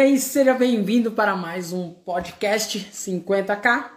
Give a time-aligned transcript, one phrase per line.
[0.00, 3.90] aí, seja bem-vindo para mais um podcast 50k.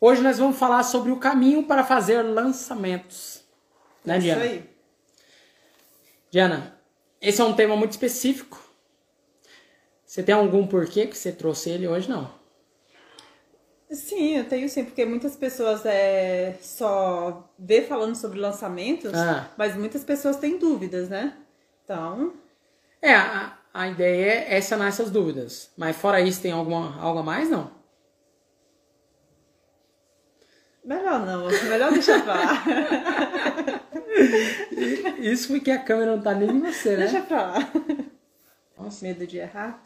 [0.00, 3.42] Hoje nós vamos falar sobre o caminho para fazer lançamentos.
[4.04, 4.44] Né, Diana?
[4.44, 4.70] Isso aí.
[6.30, 6.76] Diana,
[7.20, 8.60] esse é um tema muito específico.
[10.04, 12.08] Você tem algum porquê que você trouxe ele hoje?
[12.10, 12.30] Não.
[13.90, 19.50] Sim, eu tenho sim, porque muitas pessoas é, só vê falando sobre lançamentos, Ah.
[19.56, 21.36] mas muitas pessoas têm dúvidas, né?
[21.84, 22.32] Então,
[23.02, 25.70] É, a, a ideia é sanar essas dúvidas.
[25.76, 27.48] Mas fora isso, tem alguma, algo a mais?
[27.48, 27.70] Não.
[30.84, 32.64] melhor não, melhor deixar pra lá.
[35.18, 37.06] Isso porque a câmera não tá nem em você, né?
[37.06, 37.72] Deixa pra lá.
[38.76, 39.04] Nossa.
[39.04, 39.82] Medo de errar?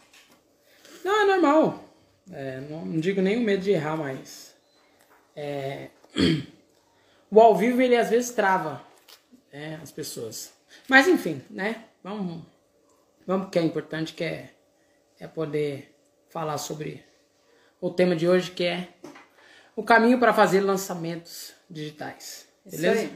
[1.05, 1.85] Não, é normal.
[2.33, 4.55] É, não, não digo nem o medo de errar, mas.
[5.37, 5.91] é,
[7.31, 8.83] o ao vivo ele às vezes trava
[9.53, 10.53] né, as pessoas.
[10.89, 11.85] Mas enfim, né?
[12.03, 12.43] Vamos,
[13.27, 14.51] vamos porque é importante que é,
[15.19, 15.95] é poder
[16.29, 17.05] falar sobre
[17.81, 18.89] o tema de hoje que é
[19.75, 22.49] o caminho para fazer lançamentos digitais.
[22.65, 23.11] Beleza?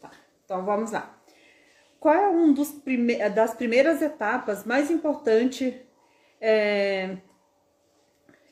[0.00, 0.10] Tá,
[0.44, 1.18] então vamos lá.
[1.98, 5.80] Qual é um dos prime das primeiras etapas mais importante
[6.40, 7.16] é,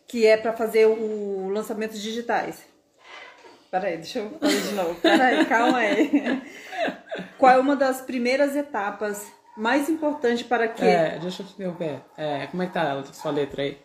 [0.06, 2.64] que é para fazer o lançamento digitais?
[3.70, 5.00] Peraí, deixa eu fazer de novo.
[5.00, 6.42] Peraí, calma aí.
[7.38, 10.84] Qual é uma das primeiras etapas mais importante para que.
[10.84, 12.00] É, deixa eu te interromper.
[12.16, 13.78] É, como é que tá a sua letra aí?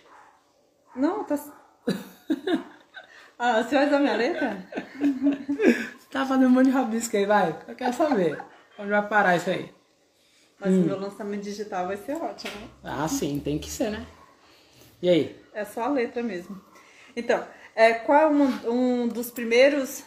[0.96, 1.38] Não, tá.
[3.38, 4.66] Ah, você vai usar minha letra?
[4.98, 7.54] Você tá fazendo um monte de rabisco aí, vai.
[7.68, 8.42] Eu quero saber.
[8.80, 9.74] Onde vai parar isso aí?
[10.58, 12.54] Mas o meu lançamento digital vai ser ótimo.
[12.62, 12.70] né?
[12.82, 14.06] Ah, sim, tem que ser, né?
[15.02, 15.42] E aí?
[15.54, 16.62] É só a letra mesmo.
[17.14, 20.06] Então, é, qual é um, um dos primeiros,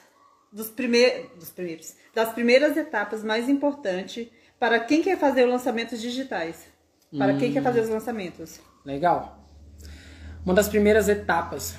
[0.50, 4.26] dos, prime, dos primeiros, das primeiras etapas mais importantes
[4.58, 6.66] para quem quer fazer os lançamentos digitais?
[7.16, 8.60] Para quem quer fazer os lançamentos?
[8.84, 9.46] Legal.
[10.44, 11.74] Uma das primeiras etapas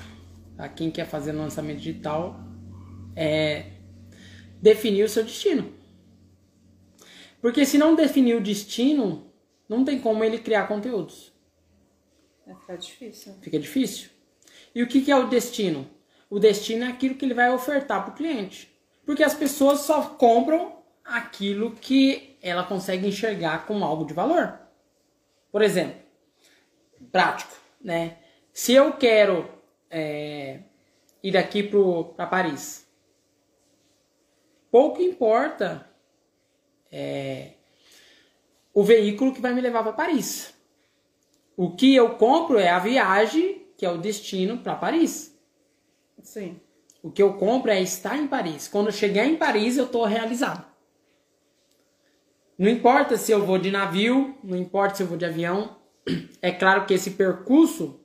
[0.56, 2.40] para quem quer fazer lançamento digital
[3.16, 3.72] é
[4.60, 5.72] definir o seu destino.
[7.40, 9.32] Porque se não definir o destino,
[9.68, 11.32] não tem como ele criar conteúdos.
[12.46, 13.34] Vai ficar difícil.
[13.40, 14.10] Fica difícil.
[14.74, 15.88] E o que, que é o destino?
[16.28, 18.70] O destino é aquilo que ele vai ofertar para o cliente.
[19.06, 24.58] Porque as pessoas só compram aquilo que ela consegue enxergar como algo de valor.
[25.50, 26.00] Por exemplo,
[27.10, 28.18] prático, né?
[28.52, 29.48] Se eu quero
[29.90, 30.60] é,
[31.22, 31.62] ir daqui
[32.16, 32.86] para Paris,
[34.70, 35.88] pouco importa
[36.90, 37.52] é,
[38.72, 40.54] o veículo que vai me levar para Paris.
[41.56, 45.38] O que eu compro é a viagem, que é o destino para Paris.
[46.22, 46.60] Sim.
[47.02, 48.68] O que eu compro é estar em Paris.
[48.68, 50.69] Quando eu chegar em Paris, eu estou realizado.
[52.60, 55.78] Não importa se eu vou de navio, não importa se eu vou de avião.
[56.42, 58.00] É claro que esse percurso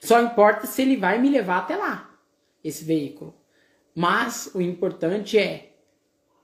[0.00, 2.18] só importa se ele vai me levar até lá,
[2.64, 3.34] esse veículo.
[3.94, 5.76] Mas o importante é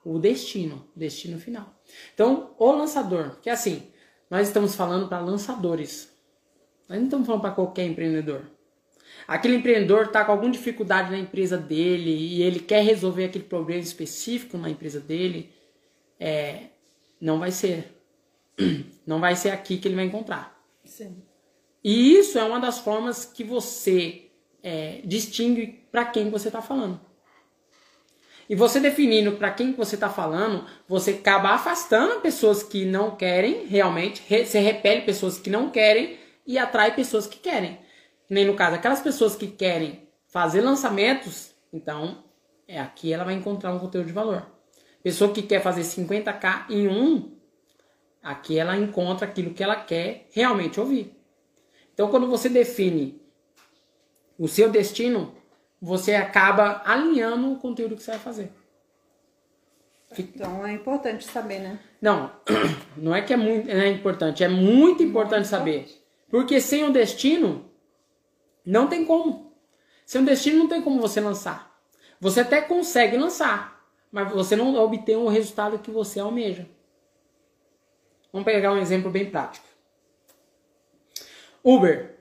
[0.04, 1.82] o destino, destino final.
[2.12, 3.91] Então, o lançador, que é assim,
[4.30, 6.14] nós estamos falando para lançadores.
[6.88, 8.42] Nós não estamos falando para qualquer empreendedor.
[9.26, 13.80] Aquele empreendedor está com alguma dificuldade na empresa dele e ele quer resolver aquele problema
[13.80, 15.50] específico na empresa dele,
[16.20, 16.68] é,
[17.20, 17.94] não vai ser.
[19.06, 20.60] Não vai ser aqui que ele vai encontrar.
[20.84, 21.22] Sim.
[21.82, 24.30] E isso é uma das formas que você
[24.62, 27.00] é, distingue para quem você está falando.
[28.48, 33.66] E você definindo para quem você está falando, você acaba afastando pessoas que não querem
[33.66, 37.78] realmente, re- você repele pessoas que não querem e atrai pessoas que querem.
[38.28, 42.24] Nem no caso, aquelas pessoas que querem fazer lançamentos, então
[42.66, 44.46] é aqui ela vai encontrar um conteúdo de valor.
[45.03, 47.36] Pessoa que quer fazer 50k em um,
[48.22, 51.16] aqui ela encontra aquilo que ela quer realmente ouvir.
[51.94, 53.20] Então, quando você define
[54.38, 55.34] o seu destino,
[55.81, 58.53] você acaba alinhando o conteúdo que você vai fazer.
[60.16, 61.78] Então é importante saber, né?
[62.00, 62.32] Não,
[62.97, 65.86] não é que é muito é importante, é muito importante saber.
[66.30, 67.71] Porque sem o destino,
[68.65, 69.53] não tem como.
[70.06, 71.78] Sem o destino, não tem como você lançar.
[72.21, 73.78] Você até consegue lançar,
[74.10, 76.66] mas você não obtém o resultado que você almeja.
[78.33, 79.66] Vamos pegar um exemplo bem prático.
[81.63, 82.19] Uber.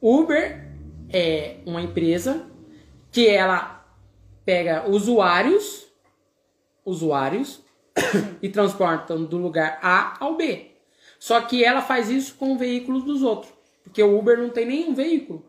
[0.00, 0.68] Uber
[1.12, 2.48] é uma empresa
[3.10, 3.84] que ela
[4.44, 5.86] pega usuários,
[6.84, 7.62] usuários
[8.42, 10.72] e transporta do lugar A ao B.
[11.18, 13.52] Só que ela faz isso com veículos dos outros,
[13.82, 15.44] porque o Uber não tem nenhum veículo.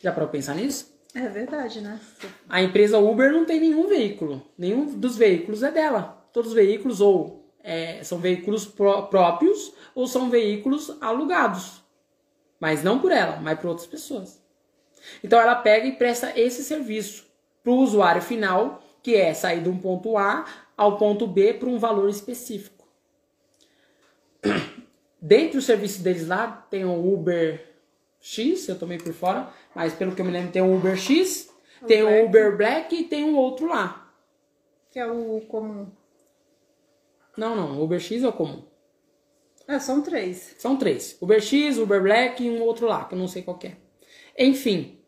[0.00, 0.89] Já para pensar nisso?
[1.14, 2.00] É verdade, né?
[2.48, 6.24] A empresa Uber não tem nenhum veículo, nenhum dos veículos é dela.
[6.32, 11.82] Todos os veículos ou é, são veículos pró próprios ou são veículos alugados.
[12.60, 14.40] Mas não por ela, mas por outras pessoas.
[15.24, 17.26] Então ela pega e presta esse serviço
[17.62, 20.44] para o usuário final, que é sair de um ponto A
[20.76, 22.86] ao ponto B por um valor específico.
[25.20, 27.69] Dentre os serviços deles lá, tem o Uber
[28.20, 31.50] X, eu tomei por fora, mas pelo que eu me lembro tem o Uber X,
[31.86, 34.12] tem o Uber Black e tem um outro lá.
[34.90, 35.90] Que é o comum.
[37.36, 38.62] Não, não, o Uber X é o comum.
[39.66, 40.56] É, são três.
[40.58, 41.16] São três.
[41.20, 43.76] Uber X, Uber Black e um outro lá, que eu não sei qual é.
[44.36, 45.00] Enfim,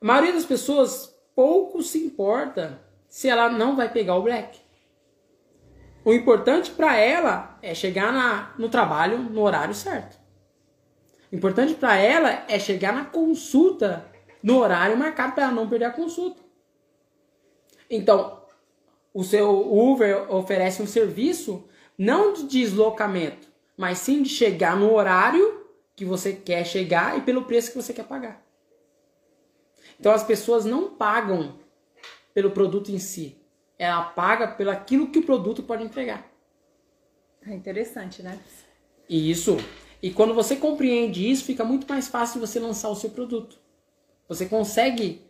[0.00, 4.58] a maioria das pessoas pouco se importa se ela não vai pegar o Black.
[6.04, 10.18] O importante para ela é chegar na, no trabalho no horário certo.
[11.36, 14.10] O importante para ela é chegar na consulta
[14.42, 16.40] no horário marcado para ela não perder a consulta.
[17.90, 18.42] Então,
[19.12, 21.68] o seu Uber oferece um serviço
[21.98, 27.44] não de deslocamento, mas sim de chegar no horário que você quer chegar e pelo
[27.44, 28.42] preço que você quer pagar.
[30.00, 31.58] Então as pessoas não pagam
[32.32, 33.36] pelo produto em si,
[33.78, 36.26] ela paga pelo aquilo que o produto pode entregar.
[37.46, 38.40] É interessante, né?
[39.06, 39.58] Isso.
[40.06, 43.58] E quando você compreende isso, fica muito mais fácil você lançar o seu produto.
[44.28, 45.20] Você consegue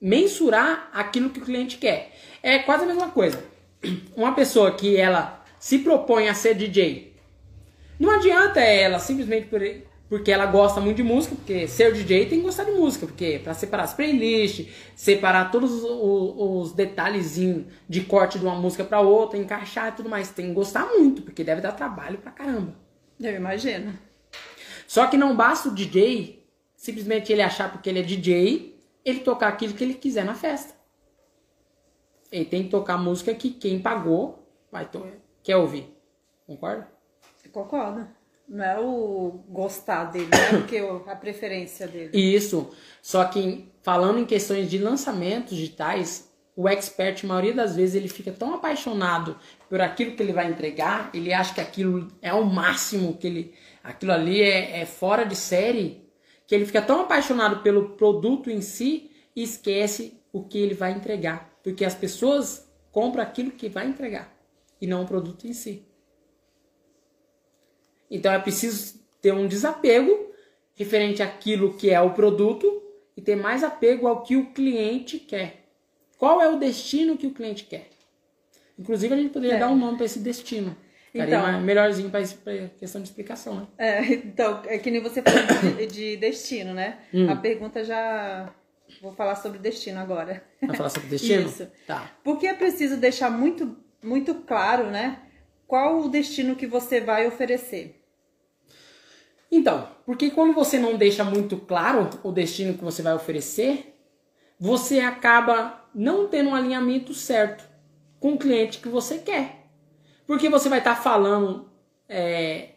[0.00, 2.10] mensurar aquilo que o cliente quer.
[2.42, 3.44] É quase a mesma coisa.
[4.16, 7.14] Uma pessoa que ela se propõe a ser DJ,
[7.96, 9.62] não adianta ela simplesmente por
[10.08, 13.40] porque ela gosta muito de música, porque ser DJ tem que gostar de música, porque
[13.42, 14.66] para separar as playlists,
[14.96, 20.08] separar todos os, os detalhezinhos de corte de uma música para outra, encaixar e tudo
[20.08, 22.81] mais, tem que gostar muito, porque deve dar trabalho pra caramba.
[23.22, 23.98] Eu imagino.
[24.86, 26.42] Só que não basta o DJ
[26.82, 30.74] simplesmente ele achar porque ele é DJ, ele tocar aquilo que ele quiser na festa.
[32.30, 35.06] Ele tem que tocar música que quem pagou vai to
[35.44, 35.96] quer ouvir.
[36.44, 36.90] Concorda?
[37.52, 38.08] Concordo.
[38.48, 42.18] Não é o gostar dele, é porque a preferência dele.
[42.18, 42.74] Isso.
[43.00, 48.08] Só que falando em questões de lançamentos digitais, o expert, a maioria das vezes, ele
[48.08, 49.38] fica tão apaixonado
[49.68, 53.54] por aquilo que ele vai entregar, ele acha que aquilo é o máximo, que ele,
[53.82, 56.06] aquilo ali é, é fora de série,
[56.46, 60.92] que ele fica tão apaixonado pelo produto em si e esquece o que ele vai
[60.92, 61.50] entregar.
[61.62, 64.30] Porque as pessoas compram aquilo que vai entregar
[64.80, 65.86] e não o produto em si.
[68.10, 70.30] Então é preciso ter um desapego
[70.74, 72.82] referente àquilo que é o produto
[73.16, 75.61] e ter mais apego ao que o cliente quer.
[76.22, 77.88] Qual é o destino que o cliente quer?
[78.78, 79.58] Inclusive, a gente poderia é.
[79.58, 80.76] dar um nome para esse destino.
[81.10, 82.22] Ficaria então, melhorzinho para
[82.78, 83.66] questão de explicação, né?
[83.76, 86.98] É, então, é que nem você falou de, de destino, né?
[87.12, 87.28] Hum.
[87.28, 88.54] A pergunta já.
[89.00, 90.44] Vou falar sobre destino agora.
[90.62, 91.48] Vai falar sobre destino?
[91.48, 91.66] Isso.
[91.88, 92.12] Tá.
[92.22, 95.22] Porque é preciso deixar muito, muito claro, né?
[95.66, 98.00] Qual o destino que você vai oferecer.
[99.50, 103.91] Então, porque quando você não deixa muito claro o destino que você vai oferecer,
[104.62, 107.68] você acaba não tendo um alinhamento certo
[108.20, 109.66] com o cliente que você quer.
[110.24, 111.68] Porque você vai estar tá falando
[112.08, 112.68] é,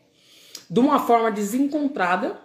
[0.68, 2.40] de uma forma desencontrada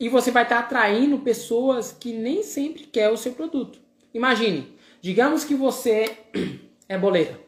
[0.00, 3.78] e você vai estar tá atraindo pessoas que nem sempre quer o seu produto.
[4.14, 6.16] Imagine, digamos que você
[6.88, 7.38] é boleira.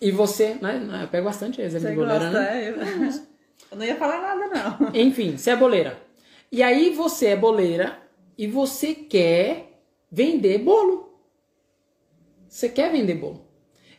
[0.00, 1.00] E você, né?
[1.02, 2.64] Eu pego bastante exemplo de boleira, gosta, né?
[2.64, 2.68] É,
[3.72, 4.90] eu não ia falar nada, não.
[4.94, 6.00] Enfim, você é boleira.
[6.52, 8.01] E aí você é boleira
[8.36, 11.18] e você quer vender bolo.
[12.48, 13.46] Você quer vender bolo.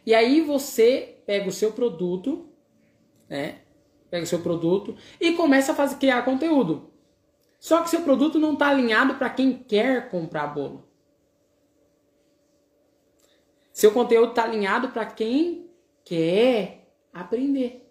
[0.06, 2.50] E aí você pega o seu produto,
[3.30, 3.62] né?
[4.10, 6.92] Pega o seu produto e começa a fazer, criar conteúdo.
[7.60, 10.88] Só que seu produto não está alinhado para quem quer comprar bolo.
[13.72, 15.72] Seu conteúdo está alinhado para quem
[16.06, 17.90] quer aprender.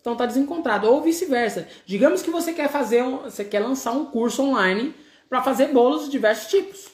[0.00, 0.88] Então está desencontrado.
[0.88, 1.68] Ou vice-versa.
[1.84, 4.94] Digamos que você quer fazer um, você quer lançar um curso online
[5.28, 6.90] para fazer bolos de diversos tipos.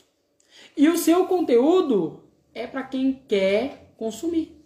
[0.76, 2.22] E o seu conteúdo
[2.54, 4.58] é para quem quer consumir.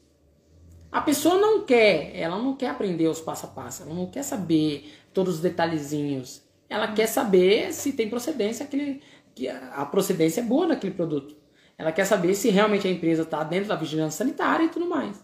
[0.91, 4.23] A pessoa não quer, ela não quer aprender os passo a passo, ela não quer
[4.23, 6.43] saber todos os detalhezinhos.
[6.69, 9.03] Ela quer saber se tem procedência aquele,
[9.35, 11.37] que a procedência é boa naquele produto.
[11.79, 15.23] Ela quer saber se realmente a empresa está dentro da vigilância sanitária e tudo mais.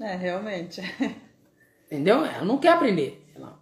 [0.00, 0.80] É, realmente.
[1.86, 2.24] Entendeu?
[2.24, 3.24] Ela não quer aprender.
[3.34, 3.58] Ela,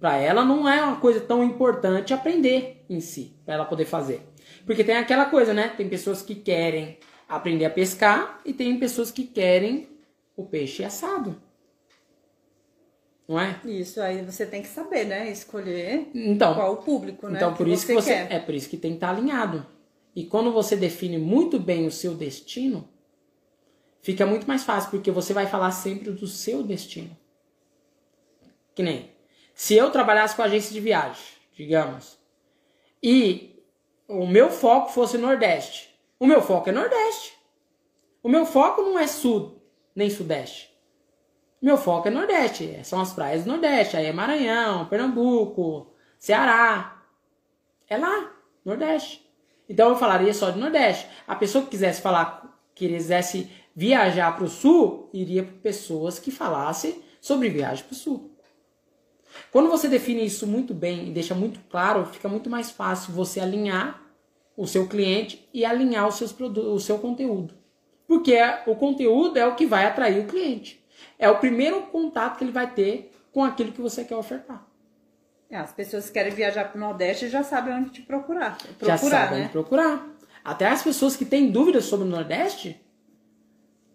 [0.00, 4.22] para ela não é uma coisa tão importante aprender em si, para ela poder fazer.
[4.64, 5.68] Porque tem aquela coisa, né?
[5.76, 9.88] Tem pessoas que querem aprender a pescar e tem pessoas que querem
[10.34, 11.40] o peixe assado.
[13.28, 13.60] Não é?
[13.64, 15.30] Isso, aí você tem que saber, né?
[15.30, 17.36] Escolher então, qual o público, né?
[17.36, 18.12] Então, por isso que você.
[18.12, 18.32] Quer.
[18.32, 19.64] É por isso que tem que estar alinhado.
[20.16, 22.88] E quando você define muito bem o seu destino,
[24.02, 27.16] fica muito mais fácil, porque você vai falar sempre do seu destino.
[28.74, 29.10] Que nem,
[29.60, 32.18] se eu trabalhasse com agência de viagem, digamos,
[33.02, 33.62] e
[34.08, 37.38] o meu foco fosse Nordeste, o meu foco é Nordeste.
[38.22, 39.62] O meu foco não é Sul
[39.94, 40.74] nem Sudeste.
[41.60, 47.04] Meu foco é Nordeste, são as praias do Nordeste, aí é Maranhão, Pernambuco, Ceará.
[47.86, 48.32] É lá,
[48.64, 49.30] Nordeste.
[49.68, 51.06] Então eu falaria só de Nordeste.
[51.28, 56.30] A pessoa que quisesse falar, que quisesse viajar para o Sul, iria para pessoas que
[56.30, 58.39] falassem sobre viagem para o Sul.
[59.50, 63.40] Quando você define isso muito bem e deixa muito claro, fica muito mais fácil você
[63.40, 64.02] alinhar
[64.56, 67.54] o seu cliente e alinhar os seus o seu conteúdo.
[68.06, 70.84] Porque o conteúdo é o que vai atrair o cliente.
[71.18, 74.66] É o primeiro contato que ele vai ter com aquilo que você quer ofertar.
[75.48, 78.56] É, as pessoas que querem viajar para o Nordeste já sabem onde te procurar.
[78.56, 79.44] procurar já sabem né?
[79.44, 80.08] onde procurar.
[80.44, 82.80] Até as pessoas que têm dúvidas sobre o Nordeste,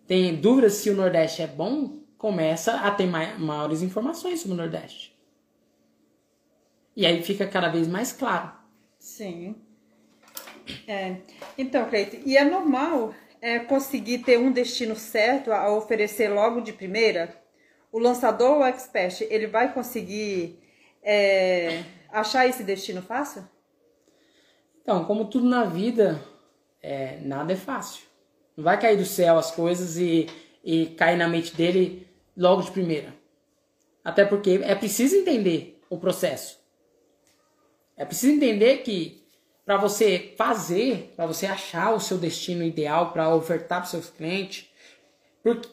[0.06, 5.15] têm dúvidas se o Nordeste é bom, começa a ter maiores informações sobre o Nordeste.
[6.96, 8.52] E aí fica cada vez mais claro.
[8.98, 9.56] Sim.
[10.88, 11.18] É.
[11.58, 16.74] Então, Cleiton, e é normal é, conseguir ter um destino certo a oferecer logo de
[16.74, 17.36] primeira,
[17.92, 20.60] o lançador ou o expert, ele vai conseguir
[21.04, 23.48] é, achar esse destino fácil?
[24.82, 26.20] Então, como tudo na vida,
[26.82, 28.04] é, nada é fácil.
[28.58, 30.28] Não vai cair do céu as coisas e,
[30.64, 33.14] e cair na mente dele logo de primeira.
[34.04, 36.65] Até porque é preciso entender o processo.
[37.98, 39.26] É preciso entender que
[39.66, 44.70] para você fazer, para você achar o seu destino ideal para ofertar para seus clientes,
[45.42, 45.70] porque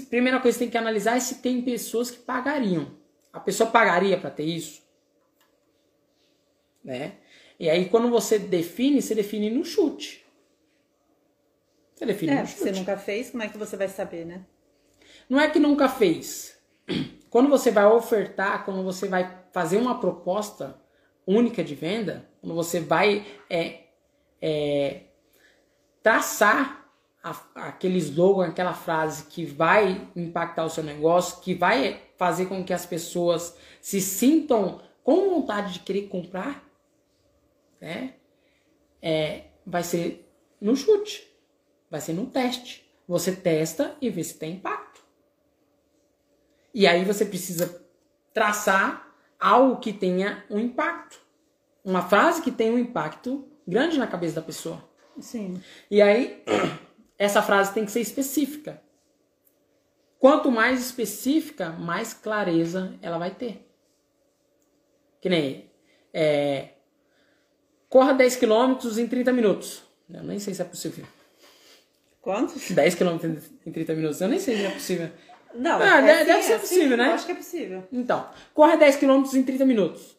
[0.00, 2.96] a primeira coisa que tem que analisar é se tem pessoas que pagariam.
[3.32, 4.82] A pessoa pagaria para ter isso?
[6.82, 7.14] Né?
[7.58, 10.24] E aí quando você define, você define no chute.
[11.94, 12.60] Você define é, no chute.
[12.60, 14.46] Você nunca fez, como é que você vai saber, né?
[15.28, 16.58] Não é que nunca fez.
[17.28, 20.80] Quando você vai ofertar, quando você vai fazer uma proposta
[21.26, 23.84] única de venda, quando você vai é,
[24.40, 25.02] é,
[26.02, 26.90] traçar
[27.22, 27.30] a,
[27.68, 32.72] aquele slogan, aquela frase que vai impactar o seu negócio, que vai fazer com que
[32.72, 36.62] as pessoas se sintam com vontade de querer comprar,
[37.80, 38.14] né?
[39.00, 41.30] É, vai ser no chute,
[41.90, 42.84] vai ser no teste.
[43.06, 45.04] Você testa e vê se tem impacto.
[46.72, 47.86] E aí você precisa
[48.32, 49.03] traçar
[49.44, 51.24] algo que tenha um impacto
[51.84, 54.82] uma frase que tem um impacto grande na cabeça da pessoa.
[55.20, 55.60] Sim.
[55.90, 56.42] E aí,
[57.18, 58.82] essa frase tem que ser específica.
[60.18, 63.68] Quanto mais específica, mais clareza ela vai ter.
[65.20, 65.70] Que nem
[66.12, 66.70] é,
[67.88, 69.82] corra 10 km em 30 minutos.
[70.08, 71.04] Eu nem sei se é possível.
[72.22, 72.70] Quantos?
[72.70, 73.18] 10 km
[73.66, 74.20] em 30 minutos.
[74.22, 75.10] Eu nem sei se é possível.
[75.54, 77.08] Não, ah, é, deve, sim, ser é possível, sim, né?
[77.08, 77.84] Eu acho que é possível.
[77.92, 80.16] Então, corra 10 km em 30 minutos.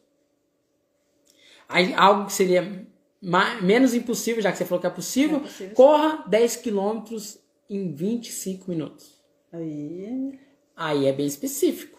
[1.68, 2.86] Aí, algo que seria
[3.20, 7.38] mais, menos impossível, já que você falou que é possível, é possível corra 10 quilômetros
[7.68, 9.20] em 25 minutos.
[9.52, 10.38] Aí...
[10.76, 11.98] Aí é bem específico.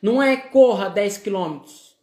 [0.00, 1.98] Não é corra 10 quilômetros.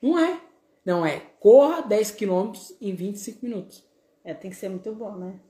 [0.00, 0.40] Não é.
[0.84, 3.84] Não é corra 10 quilômetros em 25 minutos.
[4.24, 5.40] É, tem que ser muito bom, né?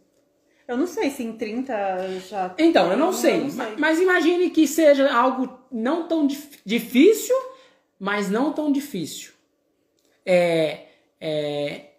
[0.66, 2.54] Eu não sei se em 30 já.
[2.58, 3.76] Então, eu não, sei, eu não sei.
[3.78, 7.36] Mas, imagine que seja algo não tão dif difícil,
[7.98, 9.36] mas não tão difícil
[10.26, 10.86] é,
[11.20, 11.90] é,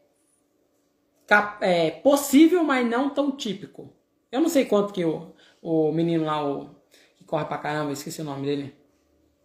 [1.61, 3.93] é, possível, mas não tão típico.
[4.29, 6.69] Eu não sei quanto que o, o menino lá, o,
[7.15, 8.75] que corre pra caramba, esqueci o nome dele.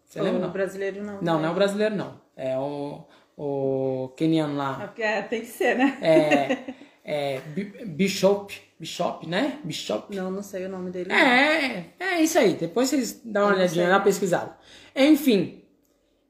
[0.04, 0.48] Você o lembra?
[0.48, 1.22] O brasileiro não.
[1.22, 2.20] Não, não é o brasileiro não.
[2.36, 3.04] É o,
[3.36, 4.92] o keniano lá.
[4.98, 5.98] É, tem que ser, né?
[6.02, 6.74] É,
[7.04, 7.40] é
[7.86, 9.58] Bishop, Bishop, né?
[9.64, 10.14] Bishop.
[10.14, 11.12] Não, não sei o nome dele.
[11.12, 12.54] É, é isso aí.
[12.54, 14.56] Depois vocês dão uma olhadinha, dá uma pesquisada.
[14.94, 15.62] Enfim,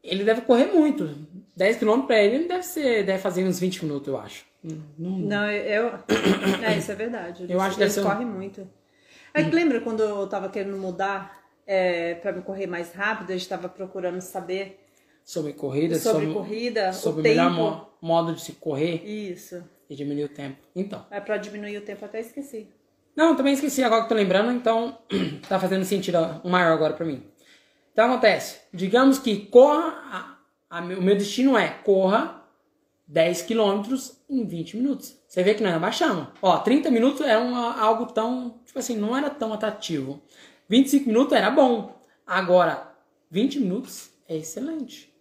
[0.03, 1.17] ele deve correr muito.
[1.57, 4.45] 10 km pra ele, ele deve ser, deve fazer uns 20 minutos, eu acho.
[4.99, 5.93] Não, não eu.
[6.65, 7.47] É, isso é verdade.
[7.49, 8.31] Eu acho que eles correm um...
[8.31, 8.69] muito.
[9.35, 13.49] Aí lembra quando eu tava querendo mudar é, para me correr mais rápido, a gente
[13.49, 14.81] tava procurando saber
[15.25, 19.05] sobre corrida, sobre, sobre corrida, sobre o melhor mo modo de se correr.
[19.05, 19.63] Isso.
[19.89, 20.59] E diminuir o tempo.
[20.75, 21.07] Então.
[21.11, 22.69] É para diminuir o tempo até esqueci.
[23.15, 24.99] Não, também esqueci agora que tô lembrando, então
[25.49, 27.23] tá fazendo sentido maior agora para mim.
[27.93, 30.39] Então acontece, digamos que corra
[30.71, 32.43] a, o meu destino é corra
[33.07, 35.19] 10 quilômetros em 20 minutos.
[35.29, 36.29] Você vê que nós baixamos.
[36.41, 40.23] Ó, 30 minutos é uma, algo tão, tipo assim, não era tão atrativo.
[40.71, 42.01] 25 minutos era bom.
[42.27, 42.91] Agora,
[43.31, 45.13] 20 minutos é excelente.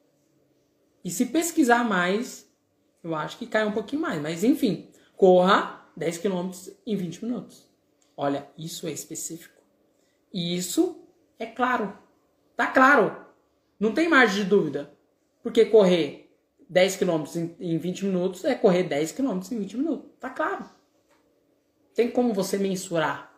[1.03, 2.49] E se pesquisar mais,
[3.03, 4.21] eu acho que cai um pouquinho mais.
[4.21, 7.69] Mas enfim, corra 10 quilômetros em 20 minutos.
[8.15, 9.61] olha, isso é específico.
[10.33, 11.03] E isso
[11.39, 11.97] é claro.
[12.55, 13.25] Tá claro.
[13.79, 14.93] Não tem margem de dúvida.
[15.41, 16.31] Porque correr
[16.69, 17.23] 10 km
[17.59, 20.11] em 20 minutos é correr 10 km em 20 minutos.
[20.19, 20.65] Tá claro.
[21.93, 23.35] Tem como você mensurar.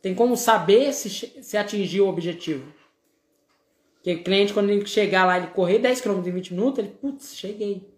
[0.00, 1.10] Tem como saber se,
[1.42, 2.72] se atingir o objetivo.
[3.94, 6.88] Porque o cliente, quando ele chegar lá e correr 10 km em 20 minutos, ele,
[6.88, 7.97] putz, cheguei.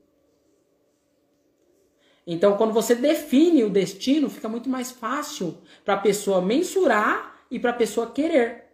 [2.33, 7.59] Então, quando você define o destino, fica muito mais fácil para a pessoa mensurar e
[7.59, 8.67] para a pessoa querer.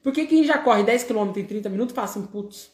[0.00, 2.70] Porque quem já corre 10 km em 30 minutos fala assim, putz,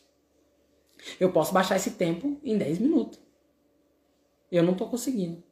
[1.18, 3.18] eu posso baixar esse tempo em 10 minutos.
[4.52, 5.42] Eu não estou conseguindo.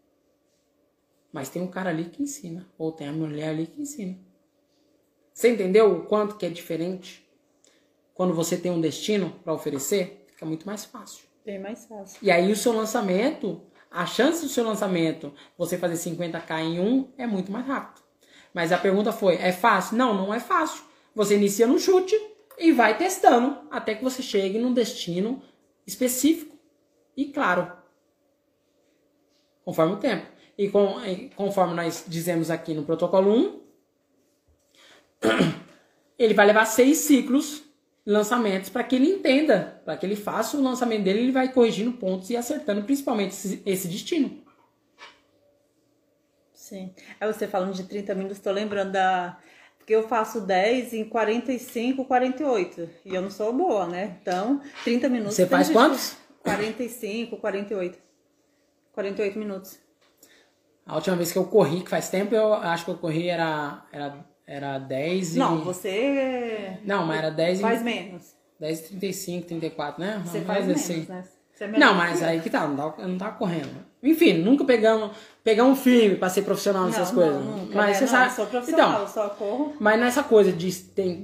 [1.33, 2.69] Mas tem um cara ali que ensina.
[2.77, 4.19] Ou tem a mulher ali que ensina.
[5.33, 7.27] Você entendeu o quanto que é diferente?
[8.13, 11.27] Quando você tem um destino para oferecer, fica muito mais fácil.
[11.43, 12.19] Bem mais fácil.
[12.21, 17.11] E aí o seu lançamento, a chance do seu lançamento, você fazer 50k em um,
[17.17, 18.03] é muito mais rápido.
[18.53, 19.97] Mas a pergunta foi, é fácil?
[19.97, 20.83] Não, não é fácil.
[21.15, 22.15] Você inicia no chute
[22.59, 25.43] e vai testando até que você chegue num destino
[25.87, 26.57] específico
[27.17, 27.73] e claro.
[29.65, 30.27] Conforme o tempo.
[30.57, 33.61] E, com, e conforme nós dizemos aqui no protocolo 1,
[36.19, 37.63] ele vai levar seis ciclos
[38.09, 41.93] lançamentos para que ele entenda, para que ele faça o lançamento dele, ele vai corrigindo
[41.93, 44.43] pontos e acertando principalmente esse, esse destino.
[46.55, 46.95] Sim.
[47.21, 49.39] Aí você falando de 30 minutos, estou lembrando da.
[49.77, 52.91] Porque eu faço 10 em 45, 48.
[53.05, 54.17] E eu não sou boa, né?
[54.23, 55.37] Então, 30 minutos.
[55.37, 56.17] Você faz quantos?
[56.43, 57.99] 45, 48.
[58.93, 59.79] 48 minutos.
[60.87, 63.87] A última vez que eu corri, que faz tempo, eu acho que eu corri era,
[63.93, 65.39] era era 10 e...
[65.39, 66.79] Não, você...
[66.83, 67.85] Não, mas era 10 Faz e...
[67.85, 68.35] menos.
[68.59, 70.23] 10 e 35, 34, né?
[70.25, 71.25] Você faz menos, né?
[71.53, 73.87] Você é não, mas aí que tá, não não tava correndo.
[74.03, 75.11] Enfim, nunca pegamos,
[75.45, 77.45] pegamos um filme pra ser profissional nessas não, coisas.
[77.45, 77.95] Não, nunca, mas né?
[77.95, 78.27] você não, sabe.
[78.27, 79.77] Eu sou profissional, então, eu só corro.
[79.79, 80.71] Mas nessa coisa de,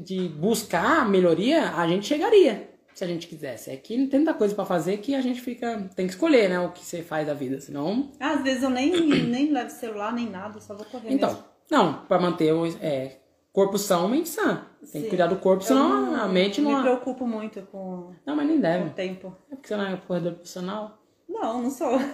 [0.03, 2.71] de buscar melhoria, a gente chegaria.
[2.93, 3.71] Se a gente quisesse.
[3.71, 5.89] É que tem tanta coisa pra fazer que a gente fica.
[5.97, 6.61] Tem que escolher, né?
[6.61, 7.61] O que você faz da vida.
[7.61, 8.13] Senão.
[8.21, 11.13] Às vezes eu nem, nem levo celular, nem nada, só vou correr.
[11.13, 11.54] Então, mesmo.
[11.71, 12.67] Não, pra manter o.
[12.81, 13.19] É,
[13.53, 14.67] corpo são, mente sã.
[14.81, 15.03] Tem Sim.
[15.03, 16.83] que cuidar do corpo, senão Eu a mente me não.
[16.83, 18.89] preocupo muito com Não, mas nem deve.
[18.89, 19.35] o tempo.
[19.51, 20.99] É porque você não é corredor profissional.
[21.29, 21.99] Não, não sou.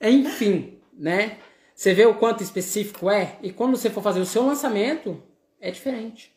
[0.00, 1.38] Enfim, né?
[1.74, 5.22] Você vê o quanto específico é, e quando você for fazer o seu lançamento,
[5.60, 6.34] é diferente.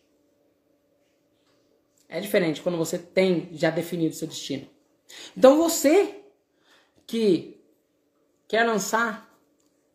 [2.07, 4.67] É diferente quando você tem já definido o seu destino.
[5.37, 6.23] Então você
[7.07, 7.61] que
[8.47, 9.28] quer lançar,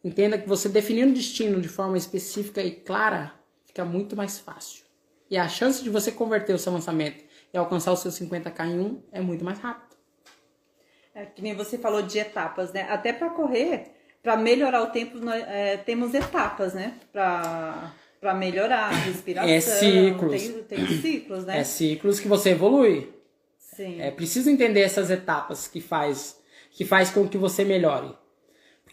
[0.05, 3.33] entenda que você definindo o destino de forma específica e clara,
[3.65, 4.85] fica muito mais fácil.
[5.31, 8.79] E a chance de você converter o seu lançamento e alcançar os seus 50k em
[8.79, 9.97] um é muito mais rápido.
[11.15, 12.87] É que nem você falou de etapas, né?
[12.91, 16.95] Até para correr, para melhorar o tempo, nós é, temos etapas, né?
[17.13, 17.93] Para
[18.25, 19.51] para melhorar a respiração.
[19.51, 20.43] É ciclos.
[20.43, 21.61] Tem, tem ciclos, né?
[21.61, 23.13] É ciclos que você evolui.
[23.59, 24.01] Sim.
[24.01, 26.41] É preciso entender essas etapas que faz,
[26.71, 28.17] que faz com que você melhore.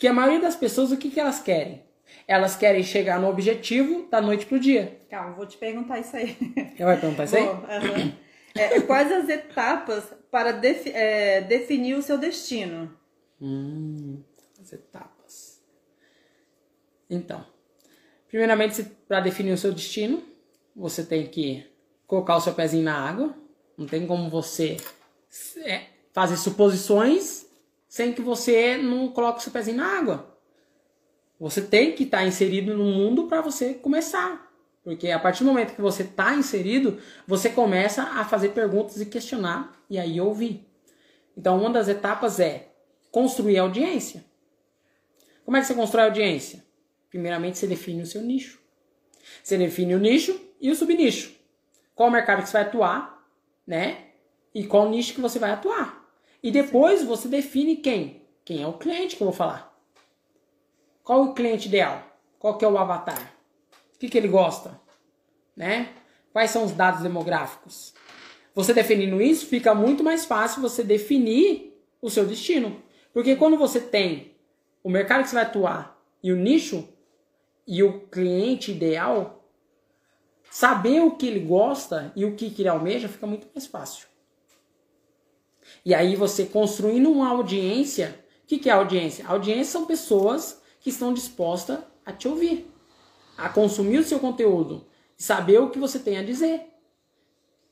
[0.02, 1.84] Porque a maioria das pessoas, o que, que elas querem?
[2.28, 4.98] Elas querem chegar no objetivo da noite pro dia.
[5.08, 6.36] Calma, vou te perguntar isso aí.
[6.76, 7.44] Você vai perguntar isso aí?
[7.44, 8.18] Aham.
[8.56, 12.92] É, quais as etapas para defi- é, definir o seu destino?
[13.40, 14.24] Hum,
[14.60, 15.62] as etapas.
[17.08, 17.46] Então,
[18.28, 20.24] primeiramente, para definir o seu destino,
[20.76, 21.64] você tem que
[22.08, 23.36] colocar o seu pezinho na água.
[23.78, 24.78] Não tem como você
[25.58, 27.51] é, fazer suposições
[27.92, 30.38] sem que você não coloque seu pezinho na água.
[31.38, 34.50] Você tem que estar inserido no mundo para você começar.
[34.82, 39.06] Porque a partir do momento que você está inserido, você começa a fazer perguntas e
[39.06, 40.66] questionar e aí ouvir.
[41.38, 42.70] Então, uma das etapas é
[43.12, 44.24] construir audiência.
[45.44, 46.64] Como é que você constrói audiência?
[47.10, 48.58] Primeiramente, você define o seu nicho.
[49.44, 51.36] Você define o nicho e o subnicho.
[51.94, 53.28] Qual mercado que você vai atuar,
[53.68, 54.06] né?
[54.56, 56.01] E qual nicho que você vai atuar.
[56.44, 58.22] E depois você define quem.
[58.44, 59.72] Quem é o cliente que eu vou falar.
[61.04, 62.04] Qual o cliente ideal?
[62.40, 63.34] Qual que é o avatar?
[63.96, 64.80] O que, que ele gosta?
[65.56, 65.94] Né?
[66.34, 67.94] Quais são os dados demográficos?
[68.56, 72.82] Você definindo isso, fica muito mais fácil você definir o seu destino.
[73.14, 74.36] Porque quando você tem
[74.84, 76.88] o mercado que você vai atuar e o nicho
[77.68, 79.48] e o cliente ideal,
[80.50, 84.08] saber o que ele gosta e o que ele almeja fica muito mais fácil.
[85.86, 89.26] E aí você construindo uma audiência, o que, que é audiência?
[89.28, 92.72] audiência são pessoas que estão dispostas a te ouvir,
[93.38, 96.66] a consumir o seu conteúdo, saber o que você tem a dizer.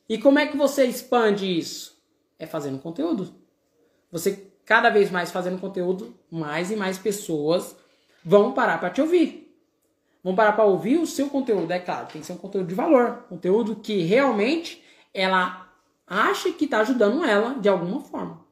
[0.07, 1.99] E como é que você expande isso?
[2.37, 3.33] É fazendo conteúdo.
[4.11, 7.75] Você cada vez mais fazendo conteúdo, mais e mais pessoas
[8.23, 9.49] vão parar para te ouvir.
[10.23, 12.75] Vão parar para ouvir o seu conteúdo, é claro, tem que ser um conteúdo de
[12.75, 14.83] valor, conteúdo que realmente
[15.13, 15.68] ela
[16.09, 18.45] acha que está ajudando ela de alguma forma.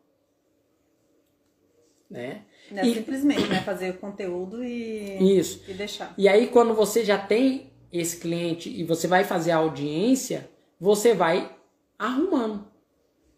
[2.10, 2.44] Né?
[2.74, 2.94] É e...
[2.94, 5.64] simplesmente né, fazer o conteúdo e, Isso.
[5.68, 6.14] e deixar.
[6.18, 11.14] E aí, quando você já tem esse cliente e você vai fazer a audiência, você
[11.14, 11.56] vai
[11.98, 12.68] arrumando.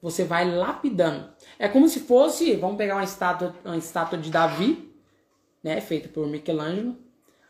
[0.01, 1.29] Você vai lapidando.
[1.57, 4.93] É como se fosse, vamos pegar uma estátua, uma estátua de Davi,
[5.63, 6.97] né, feita por Michelangelo,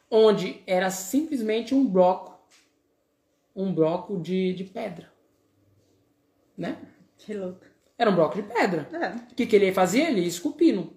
[0.09, 2.39] onde era simplesmente um bloco,
[3.55, 5.11] um bloco de, de pedra,
[6.59, 6.77] né?
[7.17, 7.65] Que louco.
[7.97, 8.87] Era um bloco de pedra.
[8.93, 9.31] É.
[9.31, 10.09] O que, que ele fazia?
[10.09, 10.93] Ele ia esculpindo.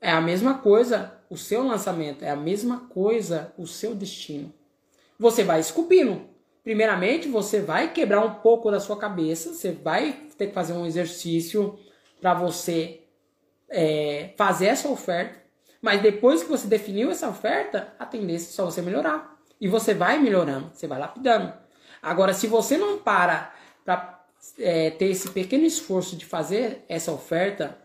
[0.00, 4.52] É a mesma coisa o seu lançamento, é a mesma coisa o seu destino.
[5.18, 6.22] Você vai esculpindo.
[6.62, 10.86] Primeiramente, você vai quebrar um pouco da sua cabeça, você vai ter que fazer um
[10.86, 11.78] exercício
[12.20, 13.02] para você
[13.68, 15.38] é, fazer essa oferta.
[15.80, 19.38] Mas depois que você definiu essa oferta, a tendência é só você melhorar.
[19.60, 21.52] E você vai melhorando, você vai lapidando.
[22.02, 23.52] Agora, se você não para
[23.88, 24.22] para
[24.58, 27.78] é, ter esse pequeno esforço de fazer essa oferta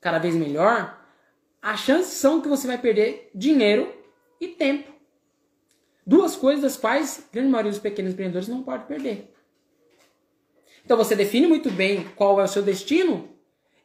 [0.00, 1.04] cada vez melhor,
[1.60, 3.92] as chances são que você vai perder dinheiro
[4.40, 4.92] e tempo.
[6.06, 9.34] Duas coisas das quais a grande maioria dos pequenos empreendedores não pode perder.
[10.84, 13.28] Então você define muito bem qual é o seu destino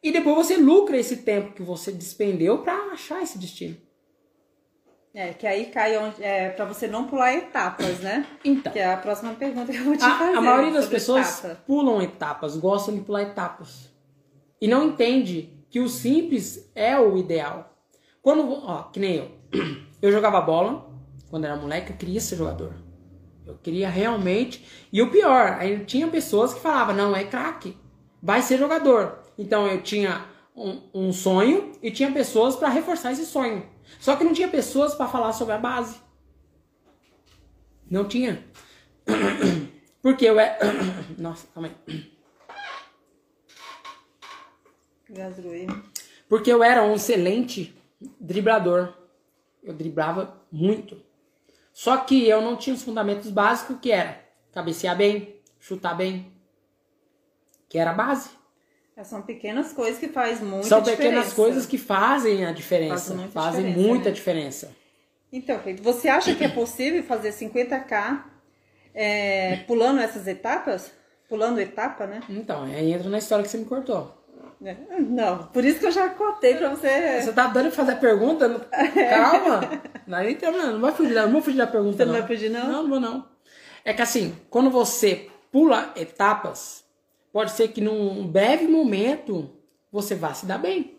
[0.04, 3.76] e depois você lucra esse tempo que você despendeu para achar esse destino.
[5.14, 8.26] É, que aí cai onde, é, para você não pular etapas, né?
[8.46, 8.72] Então.
[8.72, 10.38] Que é a próxima pergunta que eu vou te a, fazer.
[10.38, 11.62] A maioria das pessoas etapa.
[11.66, 13.90] pulam etapas, gostam de pular etapas.
[14.62, 17.76] E não entende que o simples é o ideal.
[18.22, 19.32] Quando, ó, que nem eu.
[20.02, 20.90] Eu jogava bola
[21.30, 22.74] quando era moleque, eu queria ser jogador.
[23.46, 24.66] Eu queria realmente.
[24.92, 27.78] E o pior, aí tinha pessoas que falavam: não, é craque,
[28.22, 29.20] vai ser jogador.
[29.38, 30.26] Então eu tinha
[30.60, 33.68] um, um sonho e tinha pessoas para reforçar esse sonho.
[34.00, 36.00] Só que não tinha pessoas para falar sobre a base.
[37.90, 38.44] Não tinha.
[40.02, 40.60] Porque eu é.
[41.18, 42.12] Nossa, calma aí.
[46.28, 47.76] Porque eu era um excelente
[48.20, 48.94] driblador.
[49.64, 51.02] Eu driblava muito.
[51.74, 56.32] Só que eu não tinha os fundamentos básicos que era cabecear bem, chutar bem,
[57.68, 58.39] que era a base.
[59.00, 61.04] É, são pequenas coisas que fazem muita São diferença.
[61.10, 62.96] pequenas coisas que fazem a diferença.
[62.96, 64.12] Fazem muita fazem diferença, muita né?
[64.16, 64.72] diferença.
[65.32, 68.24] Então, você acha que é possível fazer 50k
[68.94, 70.92] é, pulando essas etapas?
[71.30, 72.22] Pulando etapa, né?
[72.28, 74.18] Então, aí entra na história que você me cortou.
[74.66, 77.22] É, Não, por isso que eu já contei pra você.
[77.22, 78.48] Você tá dando pra fazer a pergunta?
[78.50, 79.62] Não- Calma.
[80.06, 81.98] Não, tá- não, não vai fugir, não vou fugir da pergunta.
[81.98, 82.66] Você não vai fugir, não?
[82.68, 83.28] Não, não vou não.
[83.86, 86.84] É que assim, quando você pula etapas,
[87.32, 89.50] pode ser que num breve momento
[89.92, 90.98] você vá se dar bem.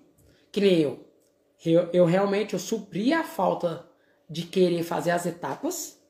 [0.52, 1.04] Que nem eu.
[1.64, 3.86] Eu, eu realmente eu supri a falta
[4.28, 6.00] de querer fazer as etapas,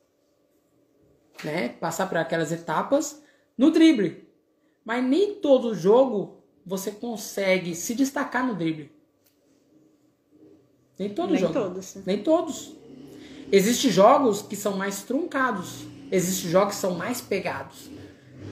[1.43, 1.71] né?
[1.71, 3.23] Passar por aquelas etapas
[3.57, 4.29] no drible.
[4.85, 8.93] Mas nem todo jogo você consegue se destacar no drible.
[10.99, 11.53] Nem todo Nem jogo.
[11.55, 11.95] todos.
[12.07, 12.77] Nem todos.
[13.51, 15.85] Existem jogos que são mais truncados.
[16.13, 17.91] Existem jogos que são mais pegados.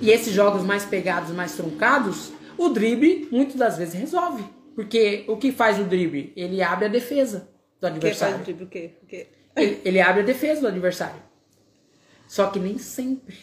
[0.01, 4.45] E esses jogos mais pegados, mais truncados, o drible muitas das vezes resolve.
[4.75, 6.33] Porque o que faz o drible?
[6.37, 7.49] Ele abre a defesa
[7.81, 8.37] do O que faz adversário.
[8.37, 8.65] o drible?
[8.65, 8.91] O quê?
[9.03, 9.27] O quê?
[9.57, 11.21] Ele, ele abre a defesa do adversário.
[12.29, 13.37] Só que nem sempre.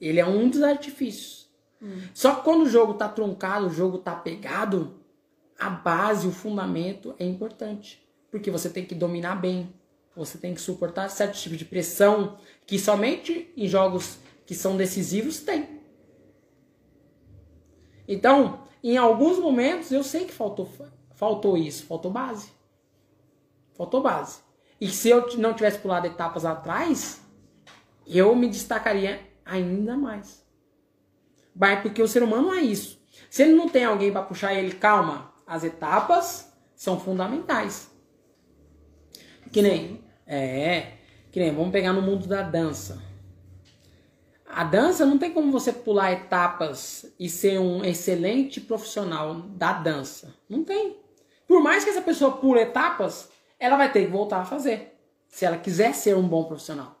[0.00, 1.48] Ele é um dos artifícios.
[2.12, 4.94] Só que quando o jogo tá truncado, o jogo tá pegado,
[5.58, 8.02] a base, o fundamento é importante.
[8.30, 9.72] Porque você tem que dominar bem.
[10.16, 15.40] Você tem que suportar certo tipo de pressão que somente em jogos que são decisivos
[15.40, 15.68] tem.
[18.08, 20.66] Então, em alguns momentos eu sei que faltou,
[21.14, 22.50] faltou isso, faltou base.
[23.74, 24.40] Faltou base.
[24.80, 27.20] E se eu não tivesse pulado etapas atrás,
[28.06, 30.42] eu me destacaria ainda mais.
[31.54, 32.98] Vai, porque o ser humano é isso.
[33.28, 37.90] Se ele não tem alguém para puxar ele, calma, as etapas são fundamentais.
[39.52, 40.94] Que nem, é,
[41.30, 43.07] que nem, vamos pegar no mundo da dança.
[44.58, 50.34] A dança não tem como você pular etapas e ser um excelente profissional da dança.
[50.48, 50.96] Não tem.
[51.46, 54.98] Por mais que essa pessoa pule etapas, ela vai ter que voltar a fazer.
[55.28, 57.00] Se ela quiser ser um bom profissional.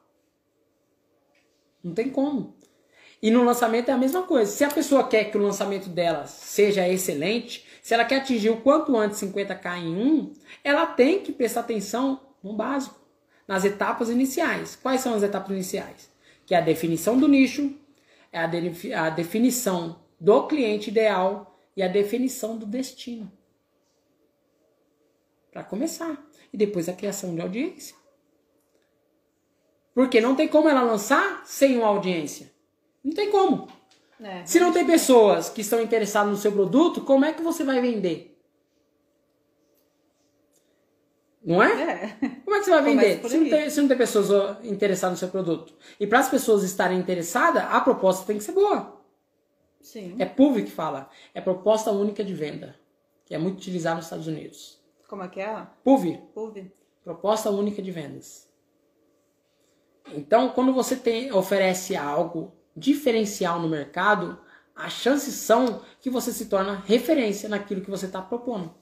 [1.82, 2.54] Não tem como.
[3.20, 4.52] E no lançamento é a mesma coisa.
[4.52, 8.60] Se a pessoa quer que o lançamento dela seja excelente, se ela quer atingir o
[8.60, 13.00] quanto antes 50k em um, ela tem que prestar atenção no básico,
[13.48, 14.78] nas etapas iniciais.
[14.80, 16.17] Quais são as etapas iniciais?
[16.48, 17.76] Que é a definição do nicho,
[18.32, 23.30] é a, de- a definição do cliente ideal e a definição do destino.
[25.52, 26.24] Para começar.
[26.50, 27.94] e depois a criação de audiência.
[29.94, 32.50] Porque não tem como ela lançar sem uma audiência.
[33.04, 33.68] Não tem como.
[34.20, 34.46] É.
[34.46, 37.80] Se não tem pessoas que estão interessadas no seu produto, como é que você vai
[37.82, 38.27] vender?
[41.48, 41.82] Não é?
[41.82, 42.08] É.
[42.44, 43.26] Como é que você vai vender?
[43.26, 45.74] Se não, tem, se não tem pessoas interessadas no seu produto.
[45.98, 49.00] E para as pessoas estarem interessadas, a proposta tem que ser boa.
[49.80, 50.16] Sim.
[50.18, 51.08] É PUV que fala.
[51.32, 52.76] É proposta única de venda.
[53.24, 54.78] Que é muito utilizado nos Estados Unidos.
[55.08, 55.66] Como é que é?
[55.82, 56.70] PUV, Ouve?
[57.02, 58.46] proposta única de vendas.
[60.12, 64.38] Então, quando você tem, oferece algo diferencial no mercado,
[64.76, 68.74] as chances são que você se torna referência naquilo que você está propondo.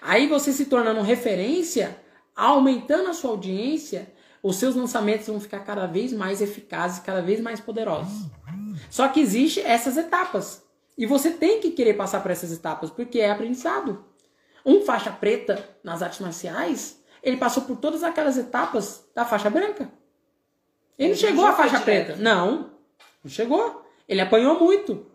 [0.00, 1.96] Aí você se tornando referência,
[2.34, 7.40] aumentando a sua audiência, os seus lançamentos vão ficar cada vez mais eficazes, cada vez
[7.40, 8.30] mais poderosos.
[8.90, 10.64] Só que existe essas etapas.
[10.96, 14.04] E você tem que querer passar por essas etapas, porque é aprendizado.
[14.64, 19.90] Um faixa preta nas artes marciais, ele passou por todas aquelas etapas da faixa branca.
[20.98, 22.16] Ele não chegou à faixa preta.
[22.16, 22.70] Não,
[23.22, 23.84] não chegou.
[24.08, 25.06] Ele apanhou muito.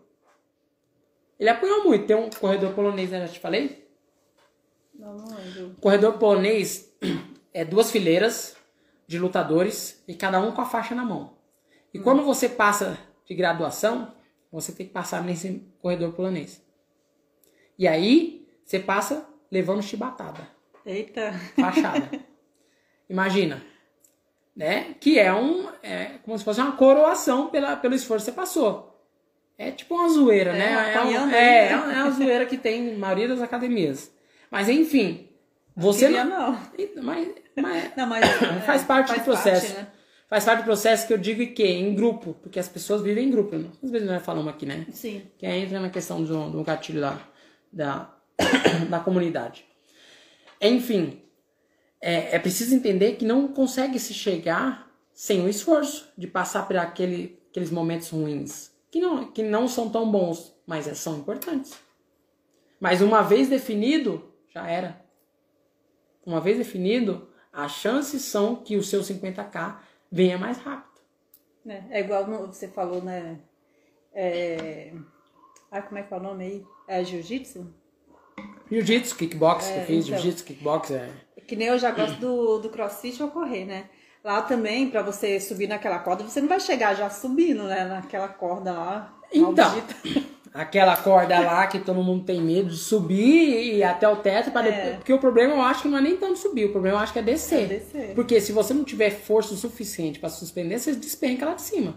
[1.38, 2.06] Ele apanhou muito.
[2.06, 3.26] Tem um corredor polonês, né?
[3.26, 3.81] Já te falei?
[5.02, 5.76] Não, não lembro.
[5.80, 6.92] Corredor polonês
[7.52, 8.56] é duas fileiras
[9.06, 11.36] de lutadores e cada um com a faixa na mão.
[11.92, 14.14] E quando você passa de graduação,
[14.50, 16.62] você tem que passar nesse corredor polonês.
[17.78, 20.46] E aí, você passa levando chibatada,
[20.86, 21.32] Eita.
[21.58, 22.08] fachada.
[23.10, 23.60] Imagina,
[24.54, 24.94] né?
[25.00, 28.88] Que é um, é como se fosse uma coroação pela, pelo esforço que você passou.
[29.58, 30.94] É tipo uma zoeira, É, né?
[30.94, 34.11] É, um- é, é uma zoeira que tem na maioria das academias.
[34.52, 35.28] Mas enfim,
[35.74, 36.60] você Queria não, não.
[37.02, 38.22] mas, mas Não, mas.
[38.42, 39.72] é, faz parte do processo.
[39.74, 39.88] né?
[40.28, 43.30] Faz parte do processo que eu digo que em grupo, porque as pessoas vivem em
[43.30, 43.56] grupo.
[43.56, 43.70] Né?
[43.82, 44.86] Às vezes nós falamos aqui, né?
[44.92, 45.22] Sim.
[45.38, 47.18] Que aí entra na questão do, do gatilho da,
[47.72, 48.14] da,
[48.90, 49.64] da comunidade.
[50.60, 51.22] Enfim,
[52.00, 56.76] é, é preciso entender que não consegue se chegar sem o esforço de passar por
[56.76, 61.72] aquele, aqueles momentos ruins, que não, que não são tão bons, mas é- são importantes.
[62.80, 65.04] Mas uma vez definido, já era.
[66.24, 69.76] Uma vez definido, as chances são que o seu 50k
[70.10, 71.00] venha mais rápido.
[71.66, 73.38] É, é igual você falou, né?
[74.12, 74.92] É...
[75.70, 76.66] Ai, como é que é o nome aí?
[76.86, 77.72] É jiu-jitsu?
[78.70, 80.18] Jiu-jitsu, kickbox, que É, eu fiz, então.
[80.18, 81.10] jiu-jitsu, kickbox, é.
[81.46, 83.88] Que nem eu já gosto do, do crossfit ou correr, né?
[84.22, 87.84] Lá também, pra você subir naquela corda, você não vai chegar já subindo, né?
[87.84, 89.18] Naquela corda lá.
[89.32, 89.94] Então, maldita.
[90.54, 94.68] Aquela corda lá que todo mundo tem medo de subir e até o teto para
[94.68, 94.70] É.
[94.72, 94.96] depois.
[94.96, 97.12] Porque o problema eu acho que não é nem tanto subir, o problema eu acho
[97.12, 97.62] que é descer.
[97.64, 98.14] É descer.
[98.14, 101.96] Porque se você não tiver força o suficiente para suspender, você despenca lá de cima.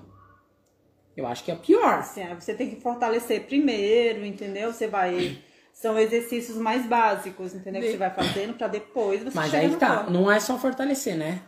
[1.15, 1.99] Eu acho que é pior.
[1.99, 4.71] Assim, aí você tem que fortalecer primeiro, entendeu?
[4.73, 5.37] Você vai.
[5.73, 7.81] São exercícios mais básicos, entendeu?
[7.81, 10.09] Que você vai fazendo pra depois você Mas aí tá, corda.
[10.11, 11.41] não é só fortalecer, né?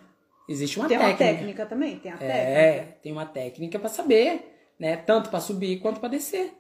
[0.50, 1.24] Existe uma Tem técnica.
[1.24, 2.40] uma técnica também, tem a técnica.
[2.42, 4.98] É, tem uma técnica para saber, né?
[4.98, 6.54] Tanto para subir quanto para descer.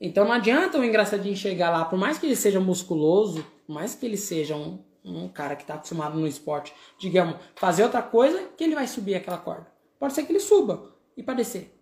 [0.00, 3.94] Então não adianta o engraçadinho chegar lá, por mais que ele seja musculoso, por mais
[3.94, 8.48] que ele seja um, um cara que está acostumado no esporte, digamos, fazer outra coisa,
[8.56, 9.66] que ele vai subir aquela corda.
[9.98, 11.76] Pode ser que ele suba e para descer.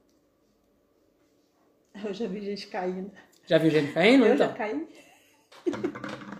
[2.04, 3.10] Eu já vi gente caindo.
[3.46, 4.26] Já viu gente caindo?
[4.26, 4.88] Eu então, já caí.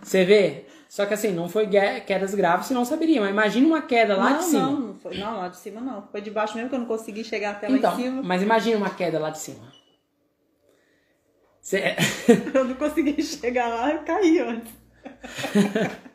[0.01, 0.65] você vê?
[0.87, 1.67] Só que assim, não foi
[2.05, 3.21] quedas graves, senão saberia.
[3.21, 4.61] Mas imagina uma queda lá não, de cima.
[4.61, 5.17] Não, não foi.
[5.17, 6.07] Não, lá de cima não.
[6.07, 8.23] Foi de baixo mesmo que eu não consegui chegar até lá então, em cima.
[8.23, 9.71] mas imagina uma queda lá de cima.
[11.61, 11.95] Você-
[12.53, 14.71] Eu não consegui chegar lá, eu caí antes.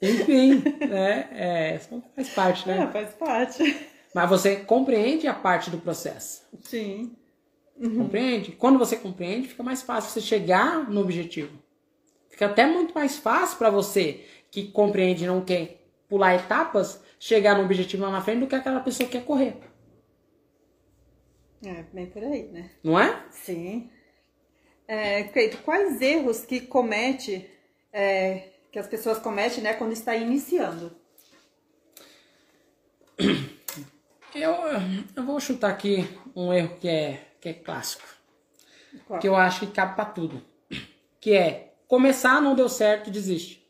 [0.00, 1.28] Enfim, né?
[1.32, 1.78] É,
[2.14, 2.90] faz parte, É, né?
[2.92, 3.88] faz parte.
[4.14, 6.42] Mas você compreende a parte do processo.
[6.62, 7.16] Sim.
[7.80, 8.52] Compreende?
[8.52, 11.58] Quando você compreende, fica mais fácil você chegar no objetivo.
[12.28, 17.56] Fica até muito mais fácil para você que compreende e não quer pular etapas, chegar
[17.58, 19.56] no objetivo lá na frente do que aquela pessoa que quer correr.
[21.64, 22.70] É, bem por aí, né?
[22.82, 23.20] Não é?
[23.30, 23.90] Sim.
[24.88, 27.46] É, Cleito, quais erros que comete,
[27.92, 30.96] é, que as pessoas cometem, né, quando está iniciando?
[34.34, 34.54] Eu,
[35.14, 38.06] eu vou chutar aqui um erro que é, que é clássico.
[39.06, 39.20] Qual?
[39.20, 40.42] Que eu acho que cabe pra tudo.
[41.20, 43.66] Que é começar, não deu certo, desiste.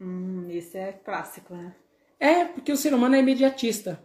[0.00, 1.74] Hum, esse é clássico, né?
[2.18, 4.02] É, porque o ser humano é imediatista.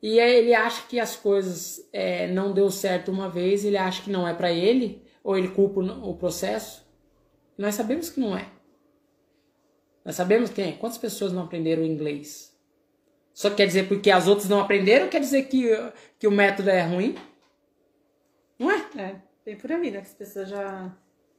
[0.00, 4.02] E aí ele acha que as coisas é, não deu certo uma vez, ele acha
[4.02, 6.86] que não é pra ele, ou ele culpa o processo.
[7.56, 8.48] Nós sabemos que não é.
[10.04, 10.72] Nós sabemos quem é.
[10.72, 12.56] Quantas pessoas não aprenderam inglês?
[13.34, 15.68] Só quer dizer porque as outras não aprenderam, quer dizer que,
[16.18, 17.14] que o método é ruim?
[18.58, 18.88] Não é?
[18.96, 20.00] É, bem por aí, né?
[20.00, 20.96] Que as pessoas já.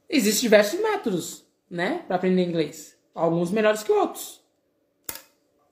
[0.08, 2.98] Existem diversos métodos, né, para aprender inglês.
[3.14, 4.42] Alguns melhores que outros.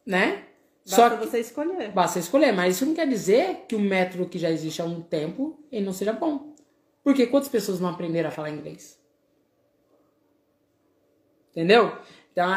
[0.04, 0.47] Né?
[0.96, 1.92] Basta que, você escolher.
[1.92, 5.00] Basta escolher, mas isso não quer dizer que o método que já existe há um
[5.00, 6.54] tempo ele não seja bom.
[7.02, 8.98] Porque quantas pessoas não aprenderam a falar inglês?
[11.50, 11.96] Entendeu?
[12.32, 12.48] Então,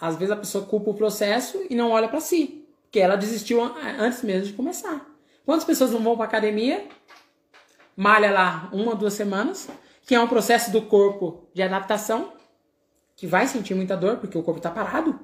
[0.00, 2.66] às vezes a pessoa culpa o processo e não olha para si.
[2.82, 3.62] Porque ela desistiu
[3.98, 5.06] antes mesmo de começar.
[5.44, 6.86] Quantas pessoas não vão para academia,
[7.96, 9.68] malha lá uma, duas semanas,
[10.06, 12.32] que é um processo do corpo de adaptação,
[13.16, 15.18] que vai sentir muita dor, porque o corpo está parado.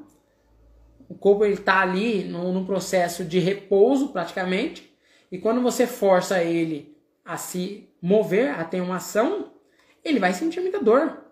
[1.09, 4.95] O corpo está ali num, num processo de repouso, praticamente.
[5.33, 9.53] E quando você força ele a se mover, a ter uma ação,
[10.05, 11.25] ele vai sentir muita dor.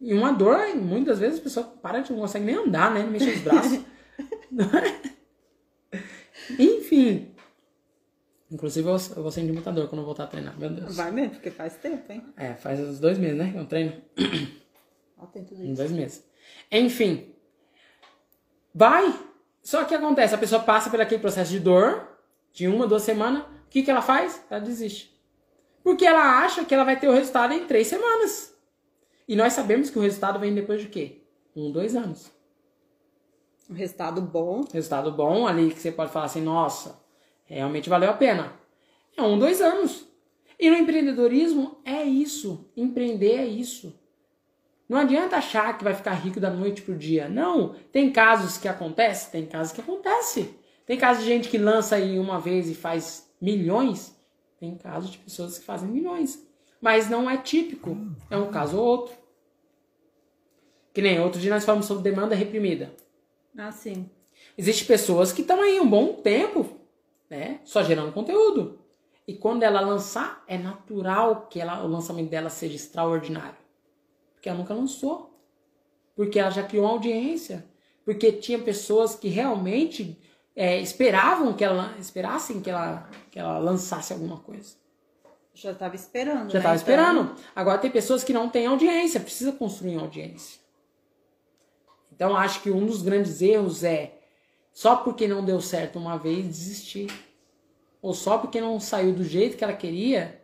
[0.00, 3.02] E uma dor, muitas vezes a pessoa para de não consegue nem andar, né?
[3.02, 3.80] Não mexer os braços.
[6.58, 7.34] Enfim.
[8.50, 10.96] Inclusive eu, eu vou sentir muita dor quando eu voltar a treinar, meu Deus.
[10.96, 12.22] Vai mesmo, porque faz tempo, hein?
[12.36, 13.52] É, faz uns dois meses, né?
[13.52, 13.94] Que eu treino.
[15.16, 15.72] Ó, tem tudo isso.
[15.72, 16.24] Uns dois meses.
[16.70, 17.31] Enfim.
[18.74, 19.12] Vai.
[19.62, 22.08] Só que acontece, a pessoa passa por aquele processo de dor,
[22.52, 23.42] de uma, duas semanas.
[23.42, 24.44] O que, que ela faz?
[24.50, 25.12] Ela desiste.
[25.82, 28.54] Porque ela acha que ela vai ter o resultado em três semanas.
[29.26, 31.22] E nós sabemos que o resultado vem depois de quê?
[31.54, 32.30] Um, dois anos.
[33.70, 34.64] Um resultado bom.
[34.72, 37.00] Resultado bom ali que você pode falar assim, nossa,
[37.44, 38.52] realmente valeu a pena.
[39.16, 40.06] É um, dois anos.
[40.58, 42.70] E no empreendedorismo é isso.
[42.76, 43.98] Empreender é isso.
[44.92, 47.28] Não adianta achar que vai ficar rico da noite pro dia.
[47.28, 47.74] Não.
[47.90, 49.30] Tem casos que acontece?
[49.30, 50.54] Tem casos que acontece.
[50.86, 54.16] Tem casos de gente que lança aí uma vez e faz milhões.
[54.60, 56.46] Tem casos de pessoas que fazem milhões
[56.82, 57.96] mas não é típico.
[58.28, 59.14] É um caso ou outro.
[60.92, 62.92] Que nem outro dia nós falamos sobre demanda reprimida.
[63.56, 64.10] Ah, sim.
[64.58, 66.80] Existem pessoas que estão aí um bom tempo,
[67.30, 67.60] né?
[67.64, 68.80] Só gerando conteúdo.
[69.26, 73.61] E quando ela lançar, é natural que ela, o lançamento dela seja extraordinário.
[74.42, 75.40] Porque ela nunca lançou.
[76.16, 77.64] Porque ela já criou uma audiência.
[78.04, 80.18] Porque tinha pessoas que realmente
[80.56, 84.74] é, esperavam que ela esperassem que ela, que ela lançasse alguma coisa.
[85.54, 86.50] Já estava esperando.
[86.50, 86.76] Já estava né?
[86.76, 87.20] esperando.
[87.20, 87.36] Então...
[87.54, 90.60] Agora tem pessoas que não têm audiência, precisa construir uma audiência.
[92.10, 94.18] Então acho que um dos grandes erros é
[94.72, 97.06] só porque não deu certo uma vez desistir.
[98.02, 100.41] Ou só porque não saiu do jeito que ela queria,